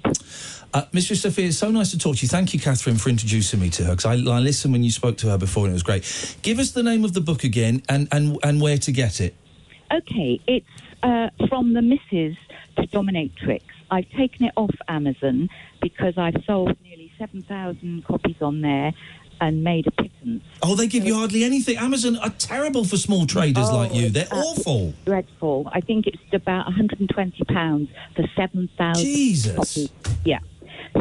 Uh, 0.74 0.86
Mistress 0.92 1.22
Sofia, 1.22 1.48
it's 1.48 1.58
so 1.58 1.72
nice 1.72 1.92
to 1.92 1.98
talk 1.98 2.18
to 2.18 2.22
you. 2.22 2.28
Thank 2.28 2.54
you, 2.54 2.60
Catherine, 2.60 2.98
for 2.98 3.10
introducing 3.10 3.60
me 3.60 3.70
to 3.72 3.86
her 3.86 3.96
because 3.96 4.06
I, 4.06 4.14
I 4.14 4.40
listened 4.40 4.74
when 4.74 4.84
you 4.84 4.92
spoke 4.92 5.18
to 5.18 5.28
her 5.30 5.38
before 5.38 5.66
and 5.66 5.72
it 5.72 5.74
was 5.74 5.84
great. 5.84 6.38
Give 6.42 6.60
us 6.60 6.72
the 6.72 6.84
name 6.84 7.04
of 7.04 7.14
the 7.14 7.22
book 7.22 7.44
again 7.44 7.82
and, 7.90 8.08
and, 8.12 8.38
and 8.44 8.62
where 8.62 8.78
to 8.78 8.92
get 8.92 9.20
it. 9.20 9.36
Okay, 9.92 10.40
it's 10.48 10.68
uh, 11.02 11.30
from 11.48 11.74
the 11.74 11.82
Misses 11.82 12.38
to 12.78 12.88
Dominatrix. 12.88 13.62
I've 13.90 14.10
taken 14.12 14.46
it 14.46 14.54
off 14.56 14.76
Amazon 14.88 15.50
because 15.82 16.18
I've 16.18 16.44
sold 16.46 16.76
nearly 16.84 17.12
7,000 17.18 18.06
copies 18.06 18.36
on 18.42 18.62
there 18.62 18.94
and 19.42 19.64
made 19.64 19.88
a 19.88 19.92
pittance. 19.92 20.44
Oh, 20.62 20.76
they 20.76 20.88
give 20.88 21.06
you 21.06 21.16
hardly 21.16 21.44
anything. 21.44 21.78
Amazon 21.78 22.18
are 22.18 22.30
terrible 22.32 22.84
for 22.84 22.98
small 22.98 23.26
traders 23.26 23.68
Oh, 23.70 23.76
like 23.78 23.94
you. 23.94 24.10
They're 24.10 24.28
awful. 24.32 24.94
Dreadful. 25.06 25.70
I 25.74 25.82
think 25.82 26.08
it's 26.08 26.18
about 26.34 26.66
120 26.66 27.44
pounds 27.46 27.90
for 28.16 28.24
7,000 28.36 29.04
Jesus. 29.04 29.56
copies. 29.56 29.90
Yeah. 30.26 30.40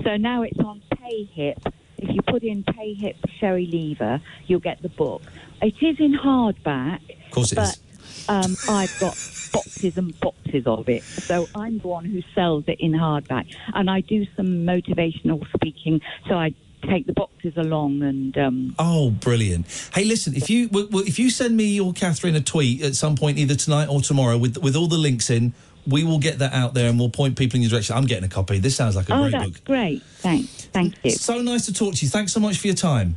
So 0.04 0.16
now 0.16 0.42
it's 0.42 0.58
on 0.60 0.82
PayHip. 0.94 1.72
If 1.98 2.14
you 2.14 2.22
put 2.22 2.42
in 2.42 2.62
PayHip 2.64 3.16
Sherry 3.40 3.66
Lever, 3.66 4.20
you'll 4.46 4.60
get 4.60 4.82
the 4.82 4.88
book. 4.88 5.22
It 5.60 5.74
is 5.80 5.98
in 5.98 6.14
hardback. 6.16 7.00
Of 7.26 7.30
course 7.32 7.52
it 7.52 7.56
but, 7.56 7.68
is. 7.68 7.80
Um, 8.28 8.56
I've 8.68 8.96
got 9.00 9.16
boxes 9.52 9.96
and 9.96 10.18
boxes 10.20 10.66
of 10.66 10.88
it. 10.88 11.02
So 11.02 11.48
I'm 11.54 11.78
the 11.78 11.88
one 11.88 12.04
who 12.04 12.22
sells 12.34 12.64
it 12.68 12.78
in 12.80 12.92
hardback. 12.92 13.46
And 13.74 13.90
I 13.90 14.00
do 14.02 14.26
some 14.36 14.64
motivational 14.66 15.44
speaking. 15.54 16.00
So 16.28 16.34
I 16.34 16.54
take 16.82 17.06
the 17.06 17.12
boxes 17.12 17.56
along 17.56 18.02
and 18.02 18.36
um, 18.38 18.74
Oh, 18.78 19.10
brilliant! 19.10 19.66
Hey, 19.94 20.04
listen, 20.04 20.34
if 20.34 20.48
you 20.50 20.68
w- 20.68 20.86
w- 20.86 21.06
if 21.06 21.18
you 21.18 21.30
send 21.30 21.56
me 21.56 21.80
or 21.80 21.92
Catherine 21.92 22.36
a 22.36 22.40
tweet 22.40 22.82
at 22.82 22.94
some 22.94 23.16
point, 23.16 23.38
either 23.38 23.54
tonight 23.54 23.88
or 23.88 24.00
tomorrow, 24.00 24.36
with 24.38 24.58
with 24.58 24.76
all 24.76 24.86
the 24.86 24.98
links 24.98 25.30
in, 25.30 25.52
we 25.86 26.04
will 26.04 26.18
get 26.18 26.38
that 26.40 26.52
out 26.52 26.74
there 26.74 26.88
and 26.88 26.98
we'll 26.98 27.08
point 27.08 27.36
people 27.36 27.56
in 27.56 27.62
your 27.62 27.70
direction. 27.70 27.96
I'm 27.96 28.06
getting 28.06 28.24
a 28.24 28.28
copy. 28.28 28.58
This 28.58 28.76
sounds 28.76 28.96
like 28.96 29.08
a 29.08 29.14
oh, 29.14 29.22
great 29.22 29.32
that's 29.32 29.50
book. 29.50 29.64
great. 29.64 30.02
Thanks. 30.02 30.66
Thank 30.66 30.94
you. 31.02 31.10
So 31.12 31.40
nice 31.40 31.66
to 31.66 31.72
talk 31.72 31.94
to 31.94 32.04
you. 32.04 32.10
Thanks 32.10 32.32
so 32.32 32.40
much 32.40 32.58
for 32.58 32.66
your 32.66 32.76
time. 32.76 33.16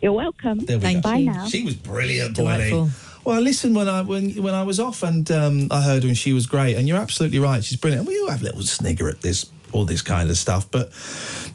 You're 0.00 0.12
welcome. 0.12 0.58
There 0.60 0.78
we 0.78 0.94
go. 0.94 1.00
Bye 1.00 1.22
now. 1.22 1.46
She 1.46 1.64
was 1.64 1.74
brilliant, 1.74 2.36
Delightful. 2.36 2.90
Well, 3.24 3.36
I 3.36 3.40
listened 3.40 3.74
when 3.76 3.88
I 3.88 4.02
when 4.02 4.30
when 4.42 4.54
I 4.54 4.62
was 4.62 4.80
off, 4.80 5.02
and 5.02 5.30
um, 5.30 5.68
I 5.70 5.82
heard 5.82 6.02
her, 6.02 6.08
and 6.08 6.16
she 6.16 6.32
was 6.32 6.46
great. 6.46 6.76
And 6.76 6.88
you're 6.88 6.96
absolutely 6.96 7.38
right; 7.40 7.62
she's 7.62 7.76
brilliant. 7.78 8.06
We 8.06 8.18
all 8.20 8.30
have 8.30 8.40
a 8.40 8.44
little 8.44 8.62
snigger 8.62 9.08
at 9.08 9.20
this, 9.20 9.50
all 9.72 9.84
this 9.84 10.02
kind 10.02 10.30
of 10.30 10.36
stuff, 10.38 10.70
but 10.70 10.90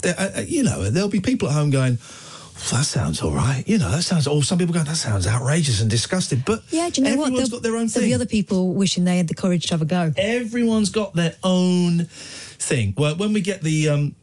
there- 0.01 0.15
uh, 0.17 0.39
uh, 0.39 0.41
you 0.41 0.63
know, 0.63 0.89
there'll 0.89 1.09
be 1.09 1.19
people 1.19 1.47
at 1.49 1.53
home 1.53 1.69
going. 1.71 1.97
"Well, 2.71 2.79
that 2.79 2.85
sounds 2.85 3.21
all 3.21 3.31
right. 3.31 3.63
You 3.67 3.77
know, 3.77 3.91
that 3.91 4.03
sounds. 4.03 4.25
Or 4.27 4.41
some 4.43 4.57
people 4.57 4.73
going, 4.73 4.85
that 4.85 4.95
sounds 4.95 5.27
outrageous 5.27 5.81
and 5.81 5.89
disgusting. 5.89 6.43
But 6.45 6.63
Yeah, 6.69 6.89
do 6.89 7.01
you 7.01 7.05
know 7.09 7.17
what? 7.17 7.27
everyone's 7.27 7.49
There'll, 7.49 7.61
got 7.61 7.63
their 7.63 7.75
own 7.77 7.87
there'll 7.87 8.07
be 8.09 8.13
other 8.13 8.25
people 8.25 8.73
wishing 8.73 9.03
they 9.05 9.17
had 9.17 9.27
the 9.27 9.33
courage 9.35 9.65
to 9.67 9.73
have 9.73 9.81
a 9.81 9.85
go. 9.85 10.13
Everyone's 10.17 10.89
got 10.89 11.13
their 11.13 11.35
own 11.43 12.05
thing. 12.09 12.93
Well, 12.97 13.15
when 13.15 13.33
we 13.33 13.41
get 13.41 13.61
the 13.63 13.89
um, 13.89 14.15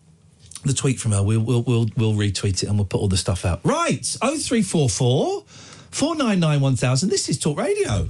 the 0.65 0.73
tweet 0.73 0.99
from 1.01 1.13
her, 1.13 1.23
we'll 1.23 1.41
we'll 1.41 1.63
we'll, 1.63 1.89
we'll 1.97 2.15
retweet 2.15 2.63
it 2.63 2.65
and 2.65 2.77
we'll 2.79 2.87
put 2.87 3.01
all 3.01 3.09
the 3.09 3.17
stuff 3.19 3.45
out. 3.45 3.61
Right, 3.65 4.07
oh 4.23 4.39
three 4.39 4.63
four 4.63 4.89
four 4.89 5.45
four 5.91 6.15
nine 6.17 6.41
nine 6.41 6.61
one 6.61 6.77
thousand. 6.77 7.11
This 7.11 7.29
is 7.29 7.39
Talk 7.39 7.59
Radio. 7.59 8.09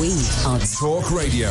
We 0.00 0.10
are 0.46 0.58
Talk 0.60 1.10
Radio. 1.10 1.50